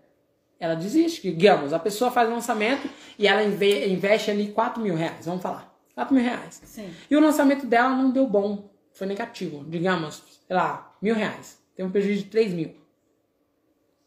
[0.61, 1.23] ela desiste.
[1.23, 5.75] Digamos, a pessoa faz lançamento e ela investe ali 4 mil reais, vamos falar.
[5.95, 6.61] 4 mil reais.
[6.65, 6.93] Sim.
[7.11, 9.65] E o lançamento dela não deu bom, foi negativo.
[9.69, 11.61] Digamos, sei lá, mil reais.
[11.75, 12.77] Tem um prejuízo de 3 mil.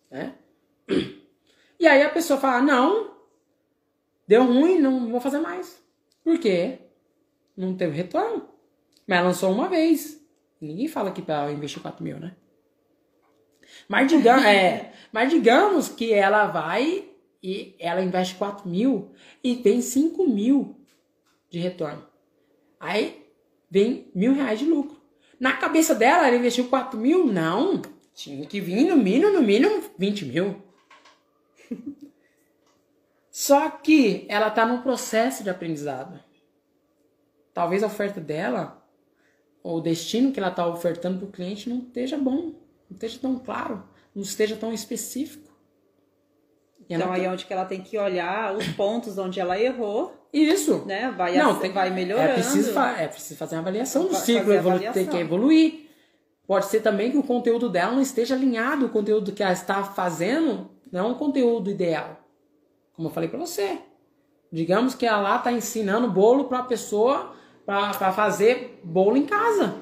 [0.09, 0.35] Né?
[1.79, 3.15] E aí a pessoa fala: não,
[4.27, 5.81] deu ruim, não vou fazer mais.
[6.23, 6.79] Por quê?
[7.57, 8.47] Não teve retorno.
[9.07, 10.21] Mas lançou uma vez.
[10.59, 12.35] Ninguém fala que para investir 4 mil, né?
[13.87, 17.05] Mas digamos, é, mas digamos que ela vai
[17.43, 19.11] e ela investe 4 mil
[19.43, 20.75] e tem 5 mil
[21.49, 22.05] de retorno.
[22.79, 23.25] Aí
[23.69, 24.99] vem mil reais de lucro.
[25.39, 27.25] Na cabeça dela, ela investiu 4 mil?
[27.25, 27.81] Não.
[28.13, 30.61] Tinha que vir no mínimo, no mínimo 20 mil.
[33.31, 36.19] Só que ela está num processo de aprendizado.
[37.53, 38.85] Talvez a oferta dela,
[39.63, 42.53] ou o destino que ela está ofertando para o cliente não esteja bom,
[42.91, 45.49] não esteja tão claro, não esteja tão específico.
[46.89, 50.13] E então aí é onde que ela tem que olhar os pontos onde ela errou.
[50.33, 50.83] Isso.
[50.85, 51.13] Né?
[51.17, 52.31] Vai, não, tem, vai melhorando.
[52.31, 54.93] É preciso, é preciso fazer uma avaliação do ciclo, avaliação.
[54.93, 55.89] tem que evoluir.
[56.45, 59.83] Pode ser também que o conteúdo dela não esteja alinhado, o conteúdo que ela está
[59.83, 62.19] fazendo não é um conteúdo ideal.
[62.93, 63.77] Como eu falei para você.
[64.51, 67.33] Digamos que ela lá está ensinando bolo para a pessoa
[67.65, 69.75] para fazer bolo em casa.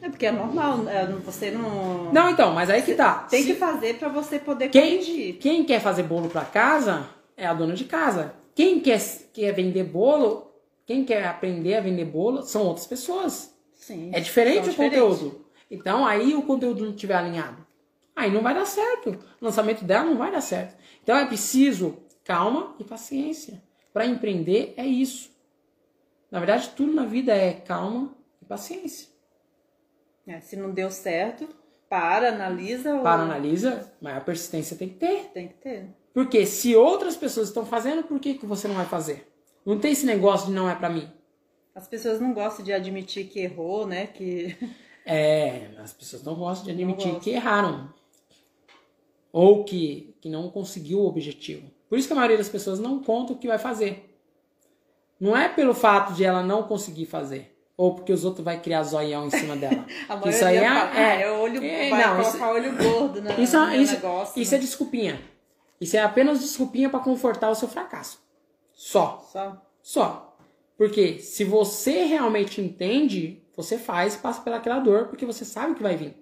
[0.00, 2.12] É porque é normal, é, você não.
[2.12, 3.26] Não, então, mas aí que tá.
[3.30, 3.48] Tem Se...
[3.48, 5.38] que fazer para você poder quem, corrigir.
[5.38, 8.34] Quem quer fazer bolo para casa é a dona de casa.
[8.54, 9.00] Quem quer,
[9.32, 10.52] quer vender bolo,
[10.86, 13.54] quem quer aprender a vender bolo são outras pessoas.
[13.74, 14.10] Sim.
[14.12, 15.46] É diferente o conteúdo.
[15.70, 17.66] Então aí o conteúdo não estiver alinhado.
[18.14, 19.10] Aí não vai dar certo.
[19.40, 20.76] O lançamento dela não vai dar certo.
[21.02, 23.62] Então é preciso calma e paciência.
[23.92, 25.30] Para empreender é isso.
[26.30, 29.08] Na verdade, tudo na vida é calma e paciência.
[30.28, 31.48] É, se não deu certo,
[31.88, 32.94] para, analisa.
[32.96, 33.02] Ou...
[33.02, 35.30] Para, analisa, mas a persistência tem que ter.
[35.32, 35.86] Tem que ter.
[36.12, 39.26] Porque se outras pessoas estão fazendo, por que, que você não vai fazer?
[39.64, 41.10] Não tem esse negócio de não é para mim.
[41.74, 44.06] As pessoas não gostam de admitir que errou, né?
[44.06, 44.56] Que...
[45.10, 47.94] É, as pessoas não gostam de admitir que erraram
[49.32, 51.70] ou que, que não conseguiu o objetivo.
[51.88, 54.20] Por isso que a maioria das pessoas não conta o que vai fazer.
[55.18, 57.57] Não é pelo fato de ela não conseguir fazer.
[57.78, 59.86] Ou porque os outros vai criar zoião em cima dela.
[60.10, 63.22] a isso aí é, fala, é, é, olho, é, vai não, colocar isso, olho gordo
[63.22, 64.42] no, isso, no isso, negócio.
[64.42, 64.64] Isso é né?
[64.64, 65.20] é desculpinha.
[65.80, 68.20] Isso é apenas desculpinha para confortar o seu fracasso.
[68.74, 69.24] Só.
[69.32, 69.62] Só.
[69.80, 70.36] Só.
[70.76, 75.96] Porque se você realmente entende, você faz, passa pelaquela dor, porque você sabe que vai
[75.96, 76.16] vir.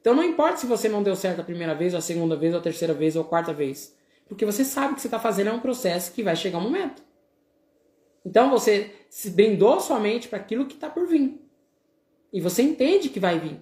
[0.00, 2.52] Então não importa se você não deu certo a primeira vez, ou a segunda vez,
[2.52, 3.96] ou a terceira vez, ou a quarta vez.
[4.28, 7.02] Porque você sabe que você está fazendo é um processo que vai chegar um momento.
[8.24, 11.40] Então você se brindou sua mente para aquilo que está por vir.
[12.32, 13.60] E você entende que vai vir.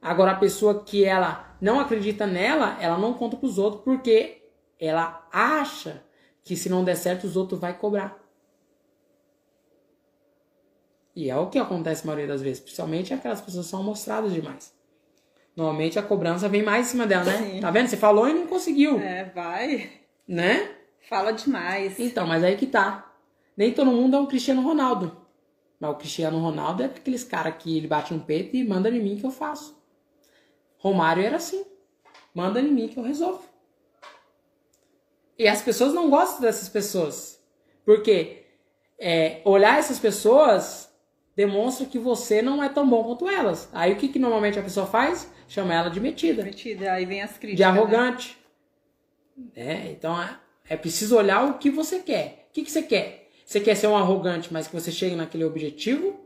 [0.00, 4.42] Agora a pessoa que ela não acredita nela, ela não conta para os outros porque
[4.78, 6.02] ela acha
[6.42, 8.20] que se não der certo os outros vai cobrar.
[11.14, 14.32] E é o que acontece a maioria das vezes, principalmente aquelas pessoas que são mostradas
[14.32, 14.74] demais.
[15.54, 17.38] Normalmente a cobrança vem mais em cima dela, né?
[17.38, 17.60] Sim.
[17.60, 17.86] Tá vendo?
[17.88, 19.90] Você falou e não conseguiu, É, vai.
[20.26, 20.70] né?
[21.08, 21.98] Fala demais.
[22.00, 23.11] Então, mas aí que tá.
[23.56, 25.16] Nem todo mundo é um Cristiano Ronaldo.
[25.78, 29.02] Mas o Cristiano Ronaldo é aqueles caras que ele bate no peito e manda em
[29.02, 29.76] mim que eu faço.
[30.78, 31.64] Romário era assim.
[32.34, 33.42] Manda em mim que eu resolvo.
[35.38, 37.40] E as pessoas não gostam dessas pessoas.
[37.84, 38.44] Porque
[38.98, 40.88] é, olhar essas pessoas
[41.34, 43.68] demonstra que você não é tão bom quanto elas.
[43.72, 45.30] Aí o que, que normalmente a pessoa faz?
[45.48, 46.92] Chama ela de metida Metida.
[46.92, 47.56] Aí vem as críticas.
[47.56, 47.68] de né?
[47.68, 48.38] arrogante.
[49.56, 50.38] É, então é,
[50.68, 52.46] é preciso olhar o que você quer.
[52.50, 53.21] O que, que você quer?
[53.52, 56.18] Você quer ser um arrogante, mas que você chegue naquele objetivo?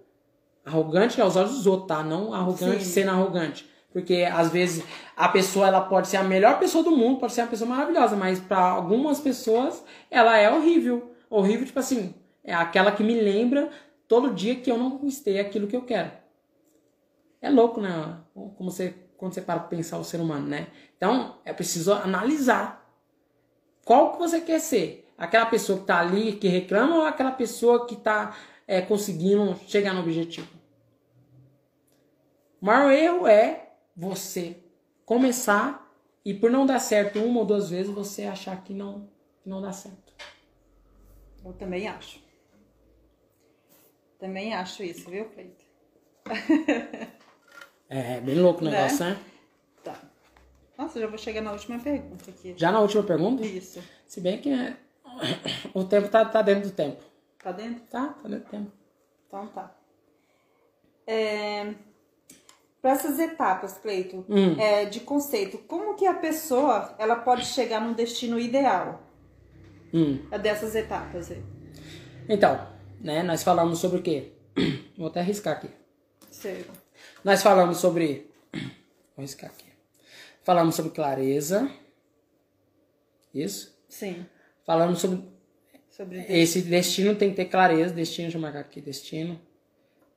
[0.65, 2.01] Arrogante aos olhos dos outros, tá?
[2.01, 2.91] Não arrogante Sim.
[2.93, 3.69] sendo arrogante.
[3.93, 4.85] Porque às vezes
[5.17, 8.15] a pessoa ela pode ser a melhor pessoa do mundo, pode ser uma pessoa maravilhosa,
[8.15, 11.17] mas para algumas pessoas ela é horrível.
[11.29, 12.15] Horrível, tipo assim,
[12.45, 13.71] é aquela que me lembra
[14.07, 16.13] todo dia que eu não conquistei aquilo que eu quero.
[17.43, 18.21] É louco, né?
[18.33, 20.69] Como você, quando você para pra pensar o ser humano, né?
[20.97, 22.89] Então, é preciso analisar.
[23.85, 25.06] Qual que você quer ser?
[25.19, 28.37] Aquela pessoa que tá ali, que reclama, ou aquela pessoa que tá
[28.67, 30.49] é, conseguindo chegar no objetivo?
[32.61, 34.57] O maior erro é você
[35.05, 35.91] começar
[36.25, 39.09] e por não dar certo uma ou duas vezes, você achar que não,
[39.43, 40.13] que não dá certo.
[41.45, 42.21] Eu também acho.
[44.19, 45.65] Também acho isso, viu, Cleito?
[47.89, 48.71] É bem louco o Né?
[48.73, 49.17] negócio, né?
[49.85, 50.01] Tá.
[50.77, 52.55] Nossa, já vou chegar na última pergunta aqui.
[52.57, 53.81] Já na última pergunta, Isso.
[54.07, 54.77] se bem que é,
[55.75, 57.03] o tempo tá, tá dentro do tempo.
[57.43, 57.83] Tá dentro?
[57.87, 58.73] Tá, tá dentro do tempo.
[59.29, 59.75] Então tá.
[61.07, 61.75] É...
[62.83, 64.59] Para essas etapas, Cleito, Hum.
[64.61, 69.03] é, de conceito, como que a pessoa ela pode chegar num destino ideal
[69.93, 70.25] Hum.
[70.31, 71.43] é dessas etapas aí?
[72.29, 72.67] Então,
[73.01, 74.33] né, nós falamos sobre o quê?
[74.97, 75.71] Vou até arriscar aqui.
[76.31, 76.73] Certo.
[77.25, 78.31] Nós falamos sobre.
[79.17, 79.67] Vou riscar aqui.
[80.43, 81.69] Falamos sobre clareza.
[83.35, 83.77] Isso.
[83.89, 84.27] Sim.
[84.67, 85.23] Falamos sobre.
[85.89, 87.95] Sobre Esse destino tem que ter clareza.
[87.95, 88.81] Destino, deixa eu marcar aqui.
[88.81, 89.41] Destino.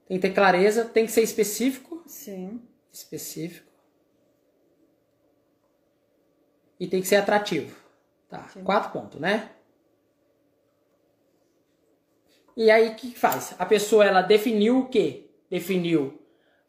[0.08, 2.04] Tem que ter clareza, tem que ser específico.
[2.08, 2.60] Sim.
[2.92, 3.70] Específico.
[6.80, 7.76] E tem que ser atrativo.
[8.28, 8.48] Tá.
[8.50, 8.64] Sim.
[8.64, 9.52] Quatro pontos, né?
[12.58, 13.56] E aí, o que que faz?
[13.58, 15.30] A pessoa, ela definiu o quê?
[15.50, 16.20] Definiu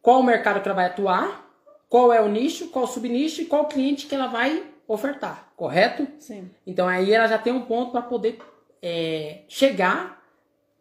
[0.03, 1.51] qual o mercado que ela vai atuar,
[1.89, 6.07] qual é o nicho, qual o subnicho e qual cliente que ela vai ofertar, correto?
[6.19, 6.51] Sim.
[6.67, 8.39] Então aí ela já tem um ponto para poder
[8.83, 10.21] é, chegar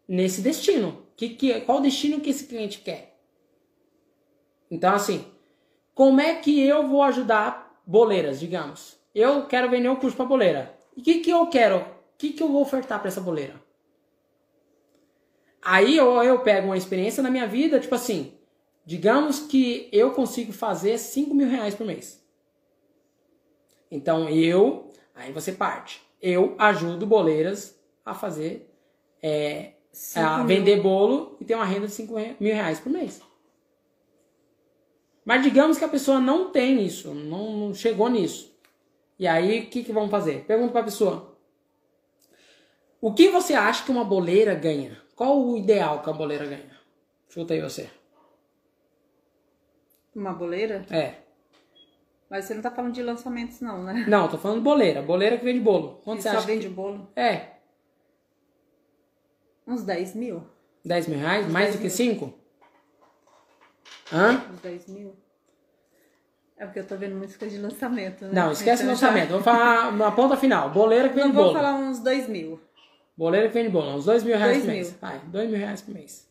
[0.07, 1.05] nesse destino.
[1.15, 3.19] Que, que, qual o destino que esse cliente quer?
[4.71, 5.25] Então assim,
[5.93, 8.97] como é que eu vou ajudar boleiras, digamos?
[9.13, 10.75] Eu quero vender um curso para boleira.
[10.97, 11.77] E o que, que eu quero?
[11.77, 11.85] O
[12.17, 13.61] que, que eu vou ofertar para essa boleira?
[15.61, 18.33] Aí eu, eu pego uma experiência na minha vida, tipo assim,
[18.85, 22.19] digamos que eu consigo fazer 5 mil reais por mês.
[23.91, 26.01] Então eu, aí você parte.
[26.21, 28.69] Eu ajudo boleiras a fazer,
[29.21, 29.73] é,
[30.15, 30.47] a mil.
[30.47, 33.21] vender bolo e ter uma renda de 5 mil reais por mês.
[35.25, 38.57] Mas digamos que a pessoa não tem isso, não, não chegou nisso.
[39.17, 40.45] E aí o que, que vamos fazer?
[40.45, 41.37] Pergunta para a pessoa:
[43.01, 45.01] O que você acha que uma boleira ganha?
[45.15, 46.79] Qual o ideal que a boleira ganha?
[47.27, 47.89] Chuta aí você.
[50.15, 50.85] Uma boleira?
[50.89, 51.15] É.
[52.29, 54.05] Mas você não tá falando de lançamentos, não, né?
[54.07, 55.01] Não, tô falando boleira.
[55.01, 55.99] Boleira que vende bolo.
[56.03, 56.45] Quanto Que você só acha?
[56.47, 57.09] vende bolo?
[57.15, 57.53] É.
[59.67, 60.43] Uns 10 mil?
[60.85, 61.45] 10 mil reais?
[61.47, 61.91] Uns Mais 10 do que mil.
[62.19, 62.33] 5?
[64.11, 64.43] Hã?
[64.53, 65.15] Uns 10 mil?
[66.57, 68.31] É porque eu tô vendo música de lançamento, né?
[68.33, 69.29] Não, esquece Então, já- lançamento.
[69.29, 70.69] Vamos falar na ponta final.
[70.71, 71.55] Boleira que vende Não vou bolo.
[71.55, 72.59] falar uns 2 mil.
[73.17, 73.95] Boleira que vende bolo.
[73.95, 74.89] Uns 2 mil reais Dois por mês.
[74.91, 74.99] mil.
[74.99, 76.29] Vai, 2 mil reais por mês.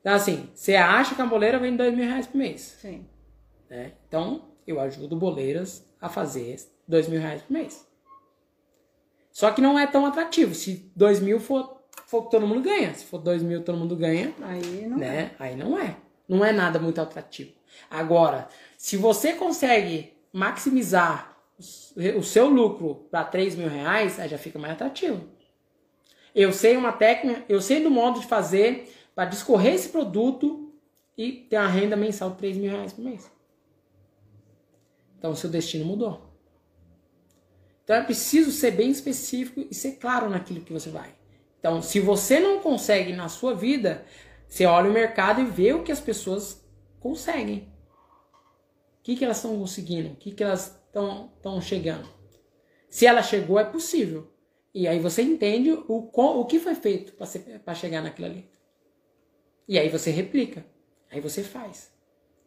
[0.00, 2.60] Então, assim, você acha que a boleira vende 2 mil reais por mês.
[2.80, 3.06] Sim.
[3.70, 3.92] né?
[4.08, 7.86] Então, eu ajudo boleiras a fazer 2 mil reais por mês.
[9.32, 10.54] Só que não é tão atrativo.
[10.54, 12.92] Se 2 mil for, for todo mundo ganha.
[12.94, 15.00] Se for 2 mil todo mundo ganha, Aí não é.
[15.00, 15.30] né?
[15.38, 15.96] Aí não é.
[16.28, 17.52] Não é nada muito atrativo.
[17.88, 21.36] Agora, se você consegue maximizar
[22.16, 25.28] o seu lucro para 3 mil reais, aí já fica mais atrativo.
[26.34, 30.72] Eu sei uma técnica, eu sei do modo de fazer para discorrer esse produto
[31.18, 33.30] e ter uma renda mensal de 3 mil reais por mês.
[35.20, 36.34] Então, seu destino mudou.
[37.84, 41.14] Então, é preciso ser bem específico e ser claro naquilo que você vai.
[41.58, 44.06] Então, se você não consegue na sua vida,
[44.48, 46.66] você olha o mercado e vê o que as pessoas
[46.98, 47.70] conseguem.
[48.98, 50.08] O que, que elas estão conseguindo?
[50.08, 52.08] O que, que elas estão chegando?
[52.88, 54.32] Se ela chegou, é possível.
[54.72, 58.50] E aí você entende o, o que foi feito para chegar naquilo ali.
[59.68, 60.64] E aí você replica.
[61.10, 61.92] Aí você faz.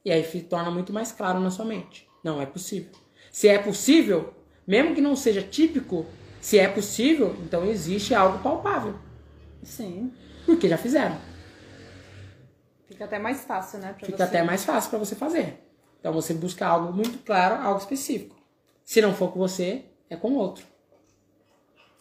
[0.03, 2.11] E aí torna muito mais claro na sua mente.
[2.23, 2.91] Não é possível.
[3.31, 4.33] Se é possível,
[4.65, 6.05] mesmo que não seja típico,
[6.39, 8.95] se é possível, então existe algo palpável.
[9.63, 10.11] Sim.
[10.45, 11.17] Porque já fizeram.
[12.87, 13.95] Fica até mais fácil, né?
[13.97, 14.23] Fica você.
[14.23, 15.59] até mais fácil para você fazer.
[15.99, 18.35] Então você busca algo muito claro, algo específico.
[18.83, 20.65] Se não for com você, é com outro.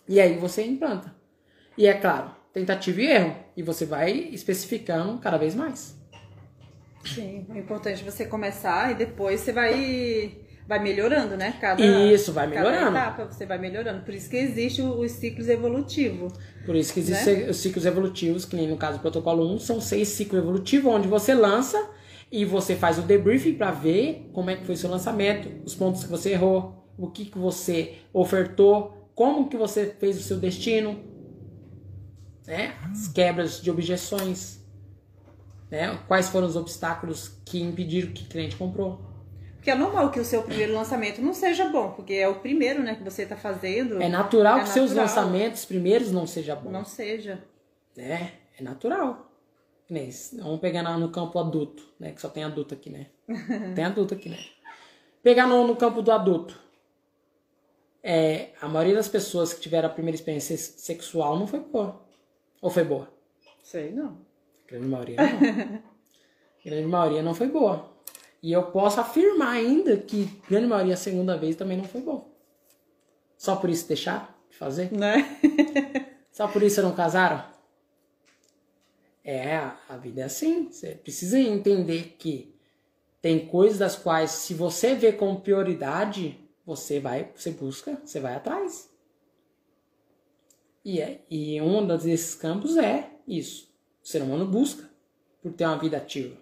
[0.09, 1.14] E aí você implanta.
[1.79, 3.37] E é claro, tentativa e erro.
[3.57, 5.97] E você vai especificando cada vez mais.
[7.05, 11.57] Sim, é importante você começar e depois você vai vai melhorando, né?
[11.61, 12.92] Cada, isso, vai melhorando.
[12.92, 14.05] Cada etapa você vai melhorando.
[14.05, 16.32] Por isso que existe os ciclos evolutivos.
[16.64, 17.50] Por isso que existem né?
[17.50, 21.09] os ciclos evolutivos, que nem no caso do protocolo 1, são seis ciclos evolutivos, onde
[21.09, 21.90] você lança
[22.30, 25.74] e você faz o debriefing para ver como é que foi o seu lançamento, os
[25.74, 30.38] pontos que você errou, o que, que você ofertou, como que você fez o seu
[30.38, 30.98] destino,
[32.46, 32.74] né?
[32.90, 34.62] as quebras de objeções,
[35.73, 35.99] né?
[36.07, 39.01] quais foram os obstáculos que impediram que o cliente comprou.
[39.55, 42.83] Porque é normal que o seu primeiro lançamento não seja bom, porque é o primeiro,
[42.83, 44.03] né, que você está fazendo.
[44.03, 44.89] É natural é que natural.
[44.89, 46.70] seus lançamentos primeiros não seja bom.
[46.70, 47.43] Não seja.
[47.97, 49.31] É, é natural.
[50.39, 52.12] Vamos pegar no campo adulto, né?
[52.12, 53.09] Que só tem adulto aqui, né?
[53.75, 54.39] tem adulto aqui, né?
[55.23, 56.59] Pegar no, no campo do adulto.
[58.03, 62.03] É, a maioria das pessoas que tiveram a primeira experiência sexual não foi boa.
[62.61, 63.09] Ou foi boa?
[63.62, 64.32] Sei, não.
[64.73, 65.83] Grande maioria não.
[66.64, 67.93] grande maioria não foi boa.
[68.43, 72.35] E eu posso afirmar ainda que grande maioria a segunda vez também não foi bom.
[73.37, 74.91] Só por isso deixaram de fazer?
[74.91, 75.39] Né?
[76.33, 77.45] Só por isso não casaram?
[79.23, 79.57] É,
[79.89, 80.70] a vida é assim.
[80.73, 82.59] Você precisa entender que
[83.20, 88.35] tem coisas das quais, se você vê como prioridade, você vai, você busca, você vai
[88.35, 88.91] atrás.
[90.83, 93.72] E, é, e um desses campos é isso.
[94.03, 94.88] O ser humano busca
[95.42, 96.36] por ter uma vida ativa.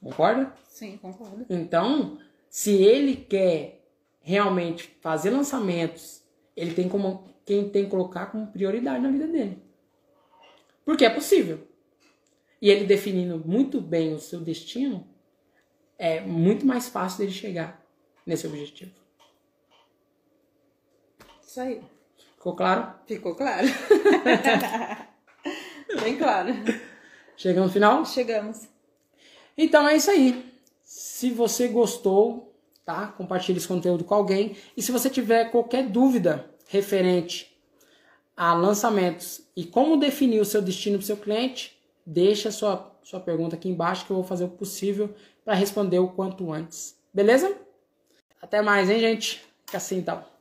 [0.00, 0.52] Concorda?
[0.68, 1.46] Sim, concordo.
[1.48, 3.84] Então, se ele quer
[4.20, 6.22] realmente fazer lançamentos,
[6.56, 9.62] ele tem como quem tem que colocar como prioridade na vida dele.
[10.84, 11.66] Porque é possível.
[12.60, 15.06] E ele definindo muito bem o seu destino,
[15.98, 17.84] é muito mais fácil dele chegar
[18.24, 18.92] nesse objetivo.
[21.44, 21.82] Isso aí.
[22.36, 22.94] Ficou claro?
[23.06, 23.66] Ficou claro.
[26.00, 26.54] Bem claro.
[27.36, 28.04] Chegamos no final?
[28.06, 28.68] Chegamos.
[29.56, 30.52] Então é isso aí.
[30.82, 33.08] Se você gostou, tá?
[33.08, 34.56] Compartilhe esse conteúdo com alguém.
[34.76, 37.52] E se você tiver qualquer dúvida referente
[38.36, 42.92] a lançamentos e como definir o seu destino para o seu cliente, deixa a sua,
[43.02, 45.14] sua pergunta aqui embaixo que eu vou fazer o possível
[45.44, 46.96] para responder o quanto antes.
[47.12, 47.54] Beleza?
[48.40, 49.44] Até mais, hein, gente?
[49.66, 50.31] Fica assim então.